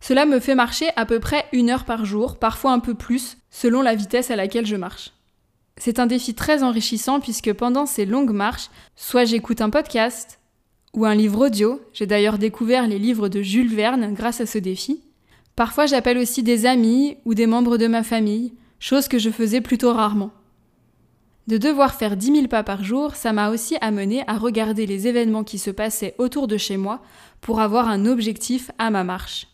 Cela 0.00 0.26
me 0.26 0.40
fait 0.40 0.54
marcher 0.54 0.88
à 0.96 1.06
peu 1.06 1.20
près 1.20 1.46
une 1.52 1.70
heure 1.70 1.84
par 1.84 2.04
jour, 2.04 2.38
parfois 2.38 2.72
un 2.72 2.78
peu 2.78 2.94
plus, 2.94 3.38
selon 3.50 3.82
la 3.82 3.94
vitesse 3.94 4.30
à 4.30 4.36
laquelle 4.36 4.66
je 4.66 4.76
marche. 4.76 5.12
C'est 5.76 5.98
un 5.98 6.06
défi 6.06 6.34
très 6.34 6.62
enrichissant 6.62 7.20
puisque 7.20 7.52
pendant 7.52 7.86
ces 7.86 8.04
longues 8.04 8.32
marches, 8.32 8.70
soit 8.96 9.24
j'écoute 9.24 9.60
un 9.60 9.70
podcast 9.70 10.40
ou 10.94 11.04
un 11.04 11.14
livre 11.14 11.46
audio, 11.46 11.80
j'ai 11.92 12.06
d'ailleurs 12.06 12.38
découvert 12.38 12.86
les 12.86 12.98
livres 12.98 13.28
de 13.28 13.42
Jules 13.42 13.74
Verne 13.74 14.14
grâce 14.14 14.40
à 14.40 14.46
ce 14.46 14.58
défi, 14.58 15.02
parfois 15.54 15.86
j'appelle 15.86 16.18
aussi 16.18 16.42
des 16.42 16.66
amis 16.66 17.18
ou 17.24 17.34
des 17.34 17.46
membres 17.46 17.76
de 17.76 17.86
ma 17.86 18.02
famille, 18.02 18.54
chose 18.80 19.08
que 19.08 19.18
je 19.18 19.30
faisais 19.30 19.60
plutôt 19.60 19.92
rarement. 19.92 20.32
De 21.46 21.56
devoir 21.56 21.94
faire 21.94 22.16
10 22.16 22.34
000 22.34 22.46
pas 22.48 22.62
par 22.62 22.84
jour, 22.84 23.14
ça 23.14 23.32
m'a 23.32 23.50
aussi 23.50 23.76
amené 23.80 24.22
à 24.26 24.36
regarder 24.36 24.84
les 24.84 25.06
événements 25.06 25.44
qui 25.44 25.58
se 25.58 25.70
passaient 25.70 26.14
autour 26.18 26.46
de 26.46 26.58
chez 26.58 26.76
moi 26.76 27.00
pour 27.40 27.60
avoir 27.60 27.88
un 27.88 28.04
objectif 28.04 28.70
à 28.78 28.90
ma 28.90 29.02
marche. 29.02 29.47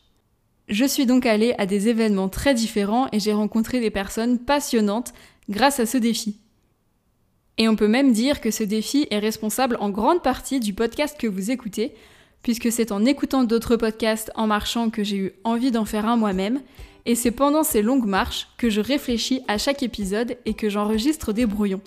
Je 0.69 0.87
suis 0.87 1.05
donc 1.05 1.27
allée 1.27 1.55
à 1.59 1.67
des 1.67 1.89
événements 1.89 2.31
très 2.31 2.55
différents 2.55 3.09
et 3.13 3.21
j'ai 3.21 3.35
rencontré 3.35 3.81
des 3.81 3.91
personnes 3.91 4.39
passionnantes 4.39 5.13
grâce 5.51 5.79
à 5.79 5.87
ce 5.87 5.99
défi. 5.99 6.39
Et 7.59 7.69
on 7.69 7.77
peut 7.77 7.89
même 7.89 8.13
dire 8.13 8.41
que 8.41 8.51
ce 8.51 8.65
défi 8.65 9.07
est 9.11 9.19
responsable 9.19 9.77
en 9.81 9.91
grande 9.91 10.23
partie 10.23 10.61
du 10.61 10.73
podcast 10.73 11.17
que 11.21 11.27
vous 11.27 11.51
écoutez, 11.51 11.95
puisque 12.43 12.73
c'est 12.73 12.93
en 12.93 13.05
écoutant 13.05 13.45
d'autres 13.45 13.77
podcasts 13.77 14.33
en 14.35 14.47
marchant 14.47 14.91
que 14.91 15.05
j'ai 15.05 15.17
eu 15.17 15.33
envie 15.45 15.71
d'en 15.71 15.85
faire 15.85 16.07
un 16.07 16.17
moi-même, 16.17 16.63
et 17.07 17.15
c'est 17.15 17.31
pendant 17.31 17.63
ces 17.63 17.83
longues 17.83 18.07
marches 18.07 18.49
que 18.57 18.71
je 18.71 18.81
réfléchis 18.81 19.43
à 19.47 19.59
chaque 19.59 19.83
épisode 19.83 20.39
et 20.47 20.55
que 20.55 20.71
j'enregistre 20.71 21.33
des 21.33 21.45
brouillons. 21.45 21.83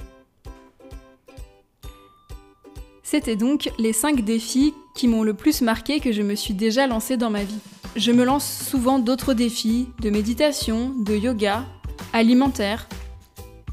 C'était 3.01 3.35
donc 3.35 3.69
les 3.79 3.93
5 3.93 4.23
défis 4.23 4.73
qui 4.97 5.07
m'ont 5.07 5.21
le 5.21 5.35
plus 5.35 5.61
marqué 5.61 5.99
que 5.99 6.11
je 6.11 6.23
me 6.23 6.33
suis 6.33 6.55
déjà 6.55 6.87
lancé 6.87 7.17
dans 7.17 7.29
ma 7.29 7.43
vie. 7.43 7.59
Je 7.95 8.11
me 8.11 8.25
lance 8.25 8.67
souvent 8.67 8.97
d'autres 8.97 9.35
défis, 9.35 9.89
de 10.01 10.09
méditation, 10.09 10.91
de 11.05 11.15
yoga, 11.15 11.65
alimentaire, 12.13 12.89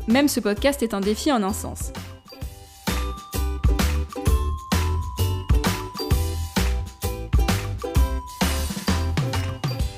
même 0.06 0.28
ce 0.28 0.38
podcast 0.38 0.82
est 0.82 0.92
un 0.92 1.00
défi 1.00 1.32
en 1.32 1.42
un 1.42 1.54
sens. 1.54 1.92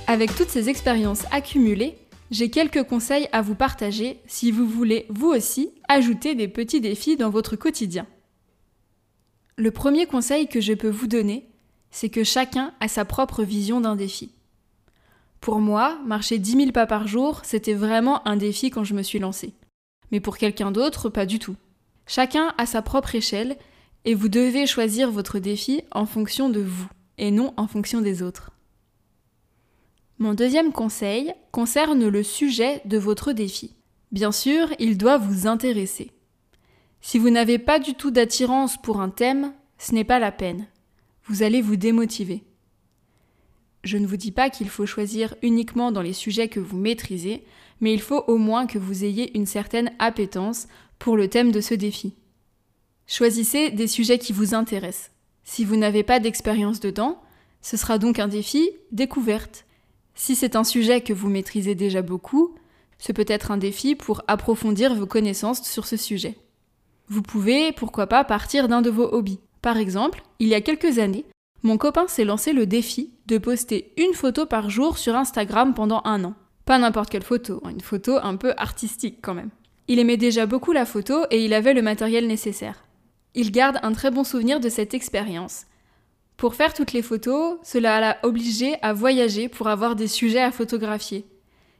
Avec 0.06 0.32
toutes 0.36 0.50
ces 0.50 0.68
expériences 0.68 1.24
accumulées, 1.32 1.98
j'ai 2.30 2.50
quelques 2.50 2.84
conseils 2.84 3.28
à 3.32 3.42
vous 3.42 3.56
partager 3.56 4.20
si 4.28 4.52
vous 4.52 4.68
voulez 4.68 5.06
vous 5.08 5.28
aussi 5.28 5.70
ajouter 5.88 6.36
des 6.36 6.46
petits 6.46 6.80
défis 6.80 7.16
dans 7.16 7.30
votre 7.30 7.56
quotidien. 7.56 8.06
Le 9.56 9.70
premier 9.70 10.06
conseil 10.06 10.48
que 10.48 10.60
je 10.60 10.74
peux 10.74 10.90
vous 10.90 11.06
donner, 11.06 11.48
c'est 11.90 12.10
que 12.10 12.24
chacun 12.24 12.74
a 12.80 12.88
sa 12.88 13.04
propre 13.04 13.42
vision 13.42 13.80
d'un 13.80 13.96
défi. 13.96 14.32
Pour 15.40 15.60
moi, 15.60 15.98
marcher 16.04 16.38
10 16.38 16.52
000 16.52 16.72
pas 16.72 16.86
par 16.86 17.08
jour, 17.08 17.40
c'était 17.44 17.74
vraiment 17.74 18.26
un 18.26 18.36
défi 18.36 18.70
quand 18.70 18.84
je 18.84 18.94
me 18.94 19.02
suis 19.02 19.18
lancée 19.18 19.54
mais 20.10 20.20
pour 20.20 20.38
quelqu'un 20.38 20.70
d'autre, 20.70 21.08
pas 21.08 21.26
du 21.26 21.38
tout. 21.38 21.56
Chacun 22.06 22.54
a 22.58 22.66
sa 22.66 22.82
propre 22.82 23.14
échelle, 23.14 23.56
et 24.04 24.14
vous 24.14 24.28
devez 24.28 24.66
choisir 24.66 25.10
votre 25.10 25.40
défi 25.40 25.82
en 25.90 26.06
fonction 26.06 26.48
de 26.48 26.60
vous, 26.60 26.88
et 27.18 27.30
non 27.30 27.52
en 27.56 27.66
fonction 27.66 28.00
des 28.00 28.22
autres. 28.22 28.52
Mon 30.18 30.34
deuxième 30.34 30.72
conseil 30.72 31.32
concerne 31.50 32.06
le 32.06 32.22
sujet 32.22 32.80
de 32.84 32.98
votre 32.98 33.32
défi. 33.32 33.74
Bien 34.12 34.32
sûr, 34.32 34.68
il 34.78 34.96
doit 34.96 35.18
vous 35.18 35.46
intéresser. 35.46 36.12
Si 37.00 37.18
vous 37.18 37.30
n'avez 37.30 37.58
pas 37.58 37.78
du 37.78 37.94
tout 37.94 38.10
d'attirance 38.10 38.76
pour 38.76 39.00
un 39.00 39.10
thème, 39.10 39.52
ce 39.78 39.94
n'est 39.94 40.04
pas 40.04 40.18
la 40.18 40.32
peine. 40.32 40.66
Vous 41.26 41.42
allez 41.42 41.60
vous 41.60 41.76
démotiver. 41.76 42.44
Je 43.84 43.98
ne 43.98 44.06
vous 44.06 44.16
dis 44.16 44.32
pas 44.32 44.50
qu'il 44.50 44.68
faut 44.68 44.86
choisir 44.86 45.36
uniquement 45.42 45.92
dans 45.92 46.02
les 46.02 46.12
sujets 46.12 46.48
que 46.48 46.60
vous 46.60 46.76
maîtrisez, 46.76 47.44
mais 47.80 47.92
il 47.92 48.00
faut 48.00 48.24
au 48.26 48.36
moins 48.36 48.66
que 48.66 48.78
vous 48.78 49.04
ayez 49.04 49.36
une 49.36 49.46
certaine 49.46 49.92
appétence 49.98 50.66
pour 50.98 51.16
le 51.16 51.28
thème 51.28 51.52
de 51.52 51.60
ce 51.60 51.74
défi. 51.74 52.14
Choisissez 53.06 53.70
des 53.70 53.86
sujets 53.86 54.18
qui 54.18 54.32
vous 54.32 54.54
intéressent. 54.54 55.12
Si 55.44 55.64
vous 55.64 55.76
n'avez 55.76 56.02
pas 56.02 56.18
d'expérience 56.18 56.80
dedans, 56.80 57.22
ce 57.62 57.76
sera 57.76 57.98
donc 57.98 58.18
un 58.18 58.28
défi 58.28 58.70
découverte. 58.90 59.64
Si 60.16 60.34
c'est 60.34 60.56
un 60.56 60.64
sujet 60.64 61.00
que 61.00 61.12
vous 61.12 61.28
maîtrisez 61.28 61.74
déjà 61.74 62.02
beaucoup, 62.02 62.56
ce 62.98 63.12
peut 63.12 63.26
être 63.28 63.50
un 63.50 63.56
défi 63.56 63.94
pour 63.94 64.22
approfondir 64.26 64.94
vos 64.94 65.06
connaissances 65.06 65.62
sur 65.62 65.86
ce 65.86 65.96
sujet. 65.96 66.38
Vous 67.08 67.22
pouvez, 67.22 67.72
pourquoi 67.72 68.06
pas, 68.06 68.24
partir 68.24 68.68
d'un 68.68 68.82
de 68.82 68.90
vos 68.90 69.08
hobbies. 69.12 69.40
Par 69.62 69.76
exemple, 69.76 70.22
il 70.38 70.48
y 70.48 70.54
a 70.54 70.60
quelques 70.60 70.98
années, 70.98 71.24
mon 71.62 71.78
copain 71.78 72.06
s'est 72.08 72.24
lancé 72.24 72.52
le 72.52 72.66
défi 72.66 73.10
de 73.26 73.38
poster 73.38 73.92
une 73.96 74.14
photo 74.14 74.46
par 74.46 74.70
jour 74.70 74.98
sur 74.98 75.14
Instagram 75.14 75.74
pendant 75.74 76.02
un 76.04 76.24
an. 76.24 76.34
Pas 76.64 76.78
n'importe 76.78 77.10
quelle 77.10 77.22
photo, 77.22 77.60
hein, 77.64 77.70
une 77.70 77.80
photo 77.80 78.18
un 78.22 78.36
peu 78.36 78.52
artistique 78.56 79.18
quand 79.22 79.34
même. 79.34 79.50
Il 79.88 79.98
aimait 79.98 80.16
déjà 80.16 80.46
beaucoup 80.46 80.72
la 80.72 80.84
photo 80.84 81.24
et 81.30 81.44
il 81.44 81.54
avait 81.54 81.74
le 81.74 81.82
matériel 81.82 82.26
nécessaire. 82.26 82.84
Il 83.34 83.52
garde 83.52 83.78
un 83.82 83.92
très 83.92 84.10
bon 84.10 84.24
souvenir 84.24 84.60
de 84.60 84.68
cette 84.68 84.94
expérience. 84.94 85.66
Pour 86.36 86.54
faire 86.54 86.74
toutes 86.74 86.92
les 86.92 87.02
photos, 87.02 87.58
cela 87.62 88.00
l'a 88.00 88.18
obligé 88.24 88.76
à 88.82 88.92
voyager 88.92 89.48
pour 89.48 89.68
avoir 89.68 89.96
des 89.96 90.08
sujets 90.08 90.42
à 90.42 90.52
photographier. 90.52 91.24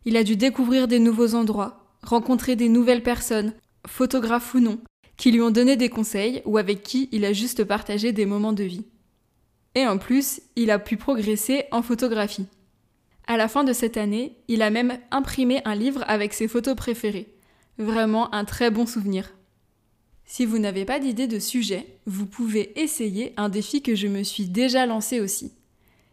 Il 0.05 0.17
a 0.17 0.25
dû 0.25 0.37
découvrir 0.37 0.87
des 0.89 1.01
nouveaux 1.01 1.35
endroits, 1.35 1.85
rencontrer 2.03 2.57
des 2.57 2.69
nouvelles 2.69 3.03
personnes, 3.03 3.55
photographes 3.87 4.55
ou 4.55 4.61
non, 4.61 4.79
qui 5.17 5.31
lui 5.31 5.41
ont 5.41 5.51
donné 5.51 5.77
des 5.77 5.89
conseils 5.89 6.43
ou 6.45 6.59
avec 6.59 6.83
qui 6.83 7.09
il 7.13 7.25
a 7.25 7.33
juste 7.33 7.65
partagé 7.65 8.13
des 8.13 8.27
moments 8.27 8.53
de 8.53 8.65
vie. 8.65 8.85
Et 9.75 9.87
en 9.87 9.99
plus, 9.99 10.41
il 10.57 10.71
a 10.71 10.79
pu 10.79 10.97
progresser 10.97 11.65
en 11.71 11.83
photographie. 11.83 12.47
À 13.27 13.37
la 13.37 13.49
fin 13.49 13.65
de 13.65 13.73
cette 13.73 13.97
année, 13.97 14.37
il 14.49 14.63
a 14.63 14.71
même 14.71 14.99
imprimé 15.11 15.61
un 15.65 15.75
livre 15.75 16.05
avec 16.07 16.33
ses 16.33 16.49
photos 16.49 16.77
préférées. 16.77 17.35
Vraiment 17.79 18.33
un 18.33 18.45
très 18.45 18.71
bon 18.71 18.87
souvenir. 18.87 19.35
Si 20.25 20.45
vous 20.45 20.59
n'avez 20.59 20.85
pas 20.85 20.99
d'idée 20.99 21.27
de 21.27 21.39
sujet, 21.39 21.87
vous 22.07 22.27
pouvez 22.27 22.81
essayer 22.81 23.33
un 23.37 23.49
défi 23.49 23.83
que 23.83 23.95
je 23.95 24.09
me 24.09 24.23
suis 24.23 24.47
déjà 24.47 24.87
lancé 24.87 25.21
aussi. 25.21 25.53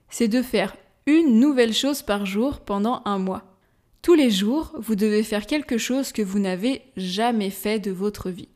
C'est 0.10 0.28
de 0.28 0.42
faire 0.42 0.76
une 1.06 1.40
nouvelle 1.40 1.74
chose 1.74 2.02
par 2.02 2.26
jour 2.26 2.60
pendant 2.60 3.02
un 3.06 3.18
mois. 3.18 3.58
Tous 4.02 4.14
les 4.14 4.30
jours, 4.30 4.74
vous 4.78 4.96
devez 4.96 5.24
faire 5.24 5.46
quelque 5.46 5.78
chose 5.78 6.12
que 6.12 6.22
vous 6.22 6.40
n'avez 6.40 6.82
jamais 6.98 7.50
fait 7.50 7.80
de 7.80 7.92
votre 7.92 8.30
vie. 8.30 8.50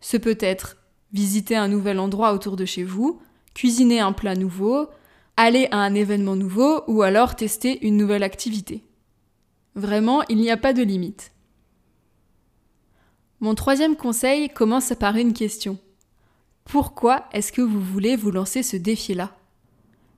Ce 0.00 0.16
peut 0.16 0.38
être 0.40 0.76
visiter 1.12 1.56
un 1.56 1.68
nouvel 1.68 1.98
endroit 1.98 2.32
autour 2.32 2.56
de 2.56 2.64
chez 2.64 2.84
vous, 2.84 3.20
cuisiner 3.54 4.00
un 4.00 4.12
plat 4.12 4.34
nouveau, 4.34 4.88
aller 5.36 5.68
à 5.70 5.78
un 5.78 5.94
événement 5.94 6.36
nouveau 6.36 6.82
ou 6.86 7.02
alors 7.02 7.36
tester 7.36 7.86
une 7.86 7.96
nouvelle 7.96 8.22
activité. 8.22 8.84
Vraiment, 9.74 10.22
il 10.28 10.38
n'y 10.38 10.50
a 10.50 10.56
pas 10.56 10.72
de 10.72 10.82
limite. 10.82 11.32
Mon 13.40 13.54
troisième 13.54 13.96
conseil 13.96 14.50
commence 14.50 14.92
par 14.98 15.16
une 15.16 15.32
question. 15.32 15.78
Pourquoi 16.64 17.24
est-ce 17.32 17.52
que 17.52 17.62
vous 17.62 17.80
voulez 17.80 18.16
vous 18.16 18.30
lancer 18.30 18.62
ce 18.62 18.76
défi-là? 18.76 19.34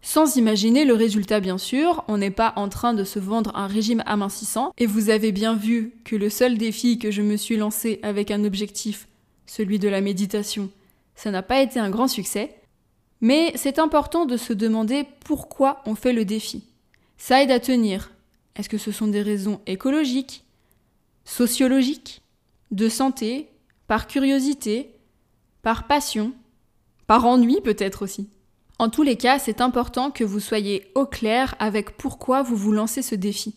Sans 0.05 0.37
imaginer 0.37 0.85
le 0.85 0.95
résultat 0.95 1.39
bien 1.39 1.57
sûr, 1.59 2.05
on 2.09 2.19
n'est 2.19 2.33
pas 2.33 2.53
en 2.57 2.69
train 2.69 2.93
de 2.93 3.05
se 3.05 3.21
vendre 3.21 3.53
un 3.55 3.69
régime 3.69 4.03
amincissant, 4.05 4.73
et 4.77 4.87
vous 4.87 5.11
avez 5.11 5.31
bien 5.31 5.55
vu 5.55 5.93
que 6.05 6.17
le 6.17 6.29
seul 6.29 6.59
défi 6.59 6.99
que 6.99 7.13
je 7.13 7.23
me 7.23 7.37
suis 7.37 7.57
lancé 7.57 8.01
avec 8.03 8.33
un 8.33 8.45
objectif, 8.45 9.07
celui 9.55 9.79
de 9.79 9.89
la 9.89 10.01
méditation, 10.01 10.71
ça 11.15 11.31
n'a 11.31 11.43
pas 11.43 11.61
été 11.61 11.79
un 11.79 11.91
grand 11.91 12.09
succès. 12.09 12.57
Mais 13.21 13.53
c'est 13.55 13.79
important 13.79 14.25
de 14.25 14.39
se 14.39 14.55
demander 14.55 15.05
pourquoi 15.27 15.83
on 15.85 15.95
fait 15.95 16.15
le 16.15 16.25
défi. 16.25 16.65
Ça 17.19 17.43
aide 17.43 17.51
à 17.51 17.61
tenir. 17.61 18.13
Est-ce 18.57 18.71
que 18.71 18.79
ce 18.79 18.93
sont 18.93 19.09
des 19.09 19.21
raisons 19.21 19.61
écologiques, 19.67 20.45
sociologiques, 21.27 22.23
de 22.71 22.89
santé, 22.89 23.51
par 23.89 24.07
curiosité, 24.07 24.95
par 25.61 25.87
passion, 25.87 26.33
par 27.07 27.27
ennui 27.27 27.61
peut-être 27.61 28.03
aussi? 28.03 28.31
En 28.79 28.89
tous 28.89 29.03
les 29.03 29.17
cas, 29.17 29.39
c'est 29.39 29.61
important 29.61 30.11
que 30.11 30.25
vous 30.25 30.41
soyez 30.41 30.91
au 30.95 31.05
clair 31.05 31.55
avec 31.59 31.99
pourquoi 31.99 32.43
vous 32.43 32.57
vous 32.57 32.73
lancez 32.73 33.03
ce 33.03 33.15
défi. 33.15 33.55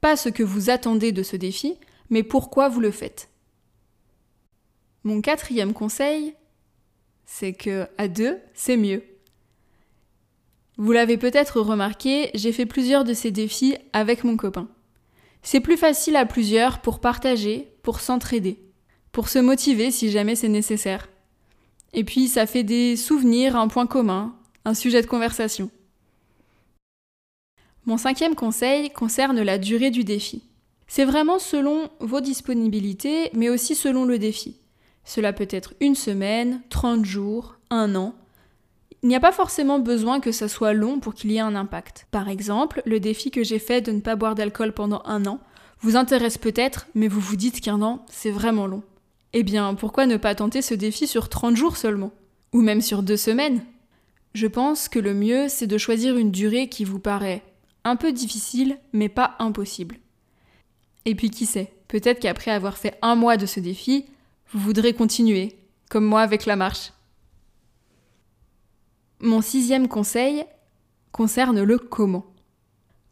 Pas 0.00 0.16
ce 0.16 0.28
que 0.28 0.42
vous 0.42 0.70
attendez 0.70 1.12
de 1.12 1.22
ce 1.22 1.36
défi, 1.36 1.76
mais 2.10 2.24
pourquoi 2.24 2.68
vous 2.68 2.80
le 2.80 2.90
faites. 2.90 3.29
Mon 5.02 5.22
quatrième 5.22 5.72
conseil, 5.72 6.34
c'est 7.24 7.54
que 7.54 7.86
à 7.96 8.06
deux, 8.06 8.38
c'est 8.52 8.76
mieux. 8.76 9.02
Vous 10.76 10.92
l'avez 10.92 11.16
peut-être 11.16 11.60
remarqué, 11.60 12.30
j'ai 12.34 12.52
fait 12.52 12.66
plusieurs 12.66 13.04
de 13.04 13.14
ces 13.14 13.30
défis 13.30 13.76
avec 13.92 14.24
mon 14.24 14.36
copain. 14.36 14.68
C'est 15.42 15.60
plus 15.60 15.78
facile 15.78 16.16
à 16.16 16.26
plusieurs 16.26 16.82
pour 16.82 17.00
partager, 17.00 17.72
pour 17.82 18.00
s'entraider, 18.00 18.58
pour 19.10 19.28
se 19.28 19.38
motiver 19.38 19.90
si 19.90 20.10
jamais 20.10 20.36
c'est 20.36 20.48
nécessaire. 20.48 21.08
Et 21.92 22.04
puis 22.04 22.28
ça 22.28 22.46
fait 22.46 22.62
des 22.62 22.96
souvenirs, 22.96 23.56
un 23.56 23.68
point 23.68 23.86
commun, 23.86 24.36
un 24.64 24.74
sujet 24.74 25.00
de 25.00 25.06
conversation. 25.06 25.70
Mon 27.86 27.96
cinquième 27.96 28.34
conseil 28.34 28.90
concerne 28.90 29.40
la 29.40 29.56
durée 29.56 29.90
du 29.90 30.04
défi. 30.04 30.42
C'est 30.86 31.06
vraiment 31.06 31.38
selon 31.38 31.88
vos 32.00 32.20
disponibilités, 32.20 33.30
mais 33.32 33.48
aussi 33.48 33.74
selon 33.74 34.04
le 34.04 34.18
défi. 34.18 34.59
Cela 35.10 35.32
peut 35.32 35.48
être 35.50 35.74
une 35.80 35.96
semaine, 35.96 36.62
30 36.68 37.04
jours, 37.04 37.56
un 37.70 37.96
an. 37.96 38.14
Il 39.02 39.08
n'y 39.08 39.16
a 39.16 39.20
pas 39.20 39.32
forcément 39.32 39.80
besoin 39.80 40.20
que 40.20 40.30
ça 40.30 40.46
soit 40.46 40.72
long 40.72 41.00
pour 41.00 41.14
qu'il 41.14 41.32
y 41.32 41.38
ait 41.38 41.40
un 41.40 41.56
impact. 41.56 42.06
Par 42.12 42.28
exemple, 42.28 42.80
le 42.86 43.00
défi 43.00 43.32
que 43.32 43.42
j'ai 43.42 43.58
fait 43.58 43.80
de 43.80 43.90
ne 43.90 43.98
pas 43.98 44.14
boire 44.14 44.36
d'alcool 44.36 44.72
pendant 44.72 45.02
un 45.04 45.26
an 45.26 45.40
vous 45.80 45.96
intéresse 45.96 46.38
peut-être, 46.38 46.86
mais 46.94 47.08
vous 47.08 47.18
vous 47.18 47.34
dites 47.34 47.60
qu'un 47.60 47.82
an, 47.82 48.06
c'est 48.08 48.30
vraiment 48.30 48.68
long. 48.68 48.84
Eh 49.32 49.42
bien, 49.42 49.74
pourquoi 49.74 50.06
ne 50.06 50.16
pas 50.16 50.36
tenter 50.36 50.62
ce 50.62 50.74
défi 50.74 51.08
sur 51.08 51.28
30 51.28 51.56
jours 51.56 51.76
seulement? 51.76 52.12
Ou 52.52 52.60
même 52.60 52.80
sur 52.80 53.02
deux 53.02 53.16
semaines? 53.16 53.64
Je 54.34 54.46
pense 54.46 54.88
que 54.88 55.00
le 55.00 55.12
mieux, 55.12 55.48
c'est 55.48 55.66
de 55.66 55.76
choisir 55.76 56.18
une 56.18 56.30
durée 56.30 56.68
qui 56.68 56.84
vous 56.84 57.00
paraît 57.00 57.42
un 57.82 57.96
peu 57.96 58.12
difficile, 58.12 58.78
mais 58.92 59.08
pas 59.08 59.34
impossible. 59.40 59.96
Et 61.04 61.16
puis 61.16 61.30
qui 61.30 61.46
sait, 61.46 61.72
peut-être 61.88 62.20
qu'après 62.20 62.52
avoir 62.52 62.78
fait 62.78 62.96
un 63.02 63.16
mois 63.16 63.36
de 63.36 63.46
ce 63.46 63.58
défi, 63.58 64.04
vous 64.52 64.58
voudrez 64.58 64.94
continuer, 64.94 65.56
comme 65.88 66.04
moi 66.04 66.22
avec 66.22 66.44
la 66.44 66.56
marche. 66.56 66.92
Mon 69.20 69.42
sixième 69.42 69.86
conseil 69.86 70.44
concerne 71.12 71.62
le 71.62 71.78
comment. 71.78 72.26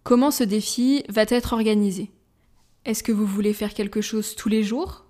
Comment 0.03 0.31
ce 0.31 0.43
défi 0.43 1.05
va 1.09 1.23
être 1.29 1.53
organisé? 1.53 2.11
Est-ce 2.85 3.03
que 3.03 3.13
vous 3.13 3.27
voulez 3.27 3.53
faire 3.53 3.75
quelque 3.75 4.01
chose 4.01 4.35
tous 4.35 4.49
les 4.49 4.63
jours? 4.65 5.05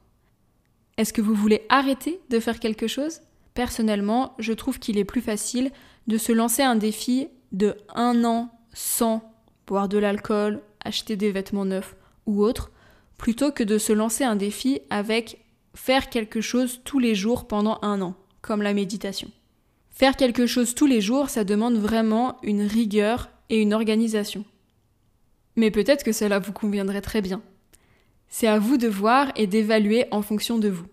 Est-ce 0.97 1.13
que 1.13 1.23
vous 1.23 1.35
voulez 1.35 1.63
arrêter 1.69 2.21
de 2.29 2.41
faire 2.41 2.59
quelque 2.61 2.89
chose? 2.89 3.21
Personnellement, 3.55 4.35
je 4.39 4.53
trouve 4.53 4.79
qu'il 4.79 4.99
est 4.99 5.05
plus 5.05 5.21
facile 5.21 5.71
de 6.09 6.19
se 6.19 6.33
lancer 6.33 6.63
un 6.63 6.77
défi 6.77 7.29
de 7.53 7.77
un 7.95 8.25
an 8.25 8.51
sans 8.75 9.23
boire 9.67 9.89
de 9.89 9.99
l'alcool, 9.99 10.61
acheter 10.85 11.17
des 11.17 11.31
vêtements 11.31 11.65
neufs 11.65 11.97
ou 12.27 12.43
autre, 12.43 12.71
plutôt 13.17 13.53
que 13.53 13.63
de 13.63 13.79
se 13.79 13.93
lancer 13.93 14.25
un 14.25 14.37
défi 14.37 14.81
avec 14.91 15.45
faire 15.79 16.11
quelque 16.11 16.41
chose 16.41 16.81
tous 16.85 16.99
les 16.99 17.15
jours 17.15 17.47
pendant 17.47 17.79
un 17.83 18.03
an, 18.03 18.15
comme 18.43 18.63
la 18.63 18.75
méditation. 18.75 19.31
Faire 19.91 20.17
quelque 20.17 20.47
chose 20.47 20.75
tous 20.75 20.87
les 20.87 21.01
jours, 21.01 21.31
ça 21.31 21.45
demande 21.45 21.79
vraiment 21.79 22.37
une 22.43 22.63
rigueur 22.63 23.31
et 23.49 23.63
une 23.63 23.73
organisation. 23.73 24.45
Mais 25.57 25.71
peut-être 25.71 26.05
que 26.05 26.13
cela 26.13 26.41
vous 26.41 26.53
conviendrait 26.53 27.01
très 27.01 27.23
bien. 27.23 27.41
C'est 28.29 28.49
à 28.49 28.59
vous 28.59 28.77
de 28.77 28.89
voir 28.89 29.33
et 29.37 29.47
d'évaluer 29.47 30.07
en 30.11 30.21
fonction 30.21 30.59
de 30.59 30.69
vous. 30.69 30.89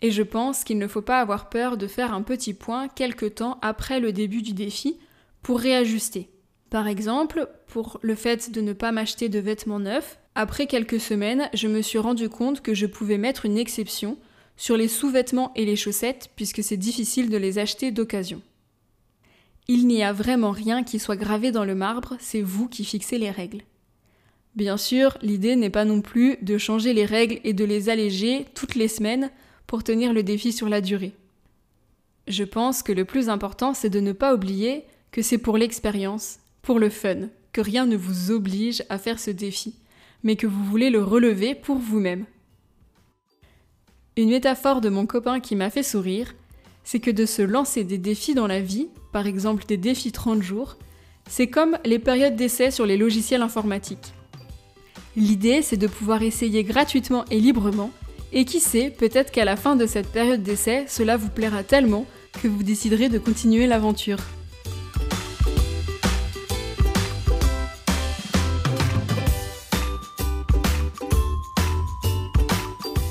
Et 0.00 0.10
je 0.10 0.22
pense 0.22 0.64
qu'il 0.64 0.78
ne 0.78 0.88
faut 0.88 1.02
pas 1.02 1.20
avoir 1.20 1.48
peur 1.48 1.76
de 1.76 1.86
faire 1.86 2.12
un 2.12 2.22
petit 2.22 2.54
point 2.54 2.88
quelque 2.88 3.26
temps 3.26 3.58
après 3.62 4.00
le 4.00 4.12
début 4.12 4.42
du 4.42 4.54
défi 4.54 4.98
pour 5.42 5.60
réajuster. 5.60 6.30
Par 6.70 6.88
exemple, 6.88 7.46
pour 7.68 8.00
le 8.02 8.14
fait 8.14 8.50
de 8.50 8.62
ne 8.62 8.72
pas 8.72 8.90
m'acheter 8.90 9.28
de 9.28 9.38
vêtements 9.38 9.80
neufs, 9.80 10.18
après 10.34 10.66
quelques 10.66 11.00
semaines, 11.00 11.50
je 11.52 11.68
me 11.68 11.82
suis 11.82 11.98
rendu 11.98 12.28
compte 12.28 12.62
que 12.62 12.74
je 12.74 12.86
pouvais 12.86 13.18
mettre 13.18 13.44
une 13.44 13.58
exception 13.58 14.16
sur 14.56 14.76
les 14.76 14.88
sous-vêtements 14.88 15.52
et 15.56 15.66
les 15.66 15.76
chaussettes 15.76 16.30
puisque 16.36 16.62
c'est 16.62 16.76
difficile 16.76 17.28
de 17.28 17.36
les 17.36 17.58
acheter 17.58 17.90
d'occasion. 17.90 18.40
Il 19.68 19.86
n'y 19.86 20.02
a 20.02 20.12
vraiment 20.12 20.50
rien 20.50 20.82
qui 20.82 20.98
soit 20.98 21.16
gravé 21.16 21.52
dans 21.52 21.64
le 21.64 21.74
marbre, 21.74 22.16
c'est 22.18 22.40
vous 22.40 22.68
qui 22.68 22.84
fixez 22.84 23.18
les 23.18 23.30
règles. 23.30 23.62
Bien 24.54 24.76
sûr, 24.76 25.16
l'idée 25.22 25.56
n'est 25.56 25.70
pas 25.70 25.84
non 25.84 26.00
plus 26.00 26.36
de 26.42 26.58
changer 26.58 26.92
les 26.92 27.06
règles 27.06 27.40
et 27.44 27.52
de 27.52 27.64
les 27.64 27.88
alléger 27.88 28.46
toutes 28.54 28.74
les 28.74 28.88
semaines 28.88 29.30
pour 29.66 29.84
tenir 29.84 30.12
le 30.12 30.22
défi 30.22 30.52
sur 30.52 30.68
la 30.68 30.80
durée. 30.80 31.12
Je 32.26 32.44
pense 32.44 32.82
que 32.82 32.92
le 32.92 33.04
plus 33.04 33.28
important, 33.28 33.74
c'est 33.74 33.90
de 33.90 34.00
ne 34.00 34.12
pas 34.12 34.34
oublier 34.34 34.84
que 35.10 35.22
c'est 35.22 35.38
pour 35.38 35.58
l'expérience, 35.58 36.38
pour 36.60 36.78
le 36.78 36.90
fun, 36.90 37.28
que 37.52 37.60
rien 37.60 37.86
ne 37.86 37.96
vous 37.96 38.30
oblige 38.30 38.82
à 38.88 38.98
faire 38.98 39.18
ce 39.18 39.30
défi, 39.30 39.74
mais 40.22 40.36
que 40.36 40.46
vous 40.46 40.64
voulez 40.64 40.90
le 40.90 41.02
relever 41.02 41.54
pour 41.54 41.78
vous-même. 41.78 42.24
Une 44.16 44.30
métaphore 44.30 44.80
de 44.80 44.88
mon 44.88 45.06
copain 45.06 45.40
qui 45.40 45.56
m'a 45.56 45.70
fait 45.70 45.82
sourire, 45.82 46.34
c'est 46.84 47.00
que 47.00 47.10
de 47.10 47.26
se 47.26 47.42
lancer 47.42 47.84
des 47.84 47.98
défis 47.98 48.34
dans 48.34 48.46
la 48.46 48.60
vie, 48.60 48.88
par 49.12 49.26
exemple 49.26 49.64
des 49.66 49.76
défis 49.76 50.12
30 50.12 50.42
jours, 50.42 50.76
c'est 51.28 51.46
comme 51.46 51.78
les 51.84 51.98
périodes 51.98 52.36
d'essai 52.36 52.70
sur 52.70 52.84
les 52.84 52.96
logiciels 52.96 53.42
informatiques. 53.42 54.12
L'idée, 55.16 55.62
c'est 55.62 55.76
de 55.76 55.86
pouvoir 55.86 56.22
essayer 56.22 56.64
gratuitement 56.64 57.24
et 57.30 57.38
librement, 57.38 57.90
et 58.32 58.44
qui 58.44 58.60
sait, 58.60 58.90
peut-être 58.90 59.30
qu'à 59.30 59.44
la 59.44 59.56
fin 59.56 59.76
de 59.76 59.86
cette 59.86 60.10
période 60.10 60.42
d'essai, 60.42 60.86
cela 60.88 61.16
vous 61.16 61.28
plaira 61.28 61.62
tellement 61.62 62.06
que 62.42 62.48
vous 62.48 62.62
déciderez 62.62 63.08
de 63.08 63.18
continuer 63.18 63.66
l'aventure. 63.66 64.18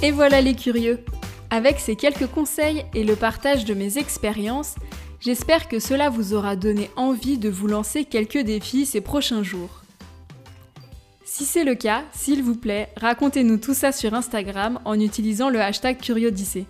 Et 0.03 0.09
voilà 0.09 0.41
les 0.41 0.55
curieux. 0.55 0.99
Avec 1.51 1.79
ces 1.79 1.95
quelques 1.95 2.25
conseils 2.25 2.85
et 2.95 3.03
le 3.03 3.15
partage 3.15 3.65
de 3.65 3.75
mes 3.75 3.99
expériences, 3.99 4.75
j'espère 5.19 5.67
que 5.67 5.77
cela 5.77 6.09
vous 6.09 6.33
aura 6.33 6.55
donné 6.55 6.89
envie 6.95 7.37
de 7.37 7.49
vous 7.49 7.67
lancer 7.67 8.05
quelques 8.05 8.39
défis 8.39 8.87
ces 8.87 9.01
prochains 9.01 9.43
jours. 9.43 9.83
Si 11.23 11.45
c'est 11.45 11.63
le 11.63 11.75
cas, 11.75 12.03
s'il 12.13 12.41
vous 12.41 12.55
plaît, 12.55 12.89
racontez-nous 12.97 13.57
tout 13.57 13.75
ça 13.75 13.91
sur 13.91 14.15
Instagram 14.15 14.79
en 14.85 14.99
utilisant 14.99 15.51
le 15.51 15.61
hashtag 15.61 15.99
CurioDicée. 15.99 16.65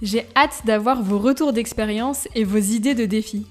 J'ai 0.00 0.24
hâte 0.36 0.62
d'avoir 0.64 1.02
vos 1.02 1.18
retours 1.18 1.52
d'expérience 1.52 2.28
et 2.36 2.44
vos 2.44 2.58
idées 2.58 2.94
de 2.94 3.06
défis. 3.06 3.46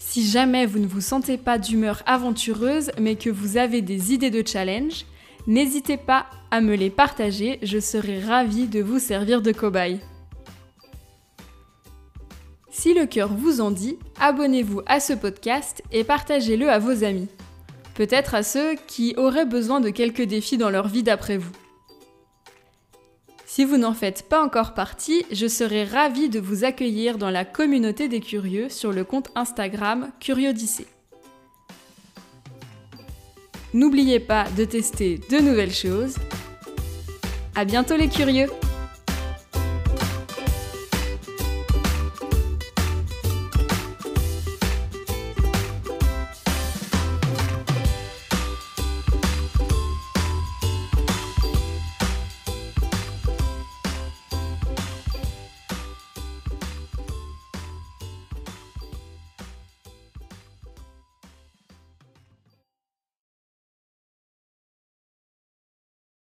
Si 0.00 0.28
jamais 0.28 0.66
vous 0.66 0.80
ne 0.80 0.88
vous 0.88 1.00
sentez 1.00 1.38
pas 1.38 1.56
d'humeur 1.56 2.02
aventureuse 2.04 2.90
mais 3.00 3.14
que 3.14 3.30
vous 3.30 3.56
avez 3.56 3.80
des 3.80 4.12
idées 4.12 4.30
de 4.30 4.46
challenge, 4.46 5.04
N'hésitez 5.46 5.96
pas 5.96 6.26
à 6.50 6.60
me 6.60 6.74
les 6.74 6.90
partager, 6.90 7.60
je 7.62 7.78
serai 7.78 8.20
ravie 8.20 8.66
de 8.66 8.82
vous 8.82 8.98
servir 8.98 9.42
de 9.42 9.52
cobaye. 9.52 10.00
Si 12.70 12.94
le 12.94 13.06
cœur 13.06 13.32
vous 13.32 13.60
en 13.60 13.70
dit, 13.70 13.96
abonnez-vous 14.20 14.82
à 14.86 15.00
ce 15.00 15.12
podcast 15.12 15.82
et 15.92 16.04
partagez-le 16.04 16.68
à 16.68 16.78
vos 16.78 17.04
amis. 17.04 17.28
Peut-être 17.94 18.34
à 18.34 18.42
ceux 18.42 18.74
qui 18.86 19.14
auraient 19.16 19.46
besoin 19.46 19.80
de 19.80 19.90
quelques 19.90 20.22
défis 20.22 20.58
dans 20.58 20.68
leur 20.68 20.88
vie 20.88 21.02
d'après 21.02 21.38
vous. 21.38 21.52
Si 23.46 23.64
vous 23.64 23.78
n'en 23.78 23.94
faites 23.94 24.28
pas 24.28 24.44
encore 24.44 24.74
partie, 24.74 25.24
je 25.30 25.46
serai 25.46 25.84
ravie 25.84 26.28
de 26.28 26.40
vous 26.40 26.64
accueillir 26.64 27.16
dans 27.16 27.30
la 27.30 27.44
communauté 27.44 28.08
des 28.08 28.20
curieux 28.20 28.68
sur 28.68 28.92
le 28.92 29.04
compte 29.04 29.30
Instagram 29.36 30.10
Curiodicée. 30.20 30.86
N'oubliez 33.76 34.20
pas 34.20 34.46
de 34.56 34.64
tester 34.64 35.20
de 35.30 35.36
nouvelles 35.36 35.74
choses. 35.74 36.16
À 37.54 37.66
bientôt 37.66 37.94
les 37.94 38.08
curieux 38.08 38.46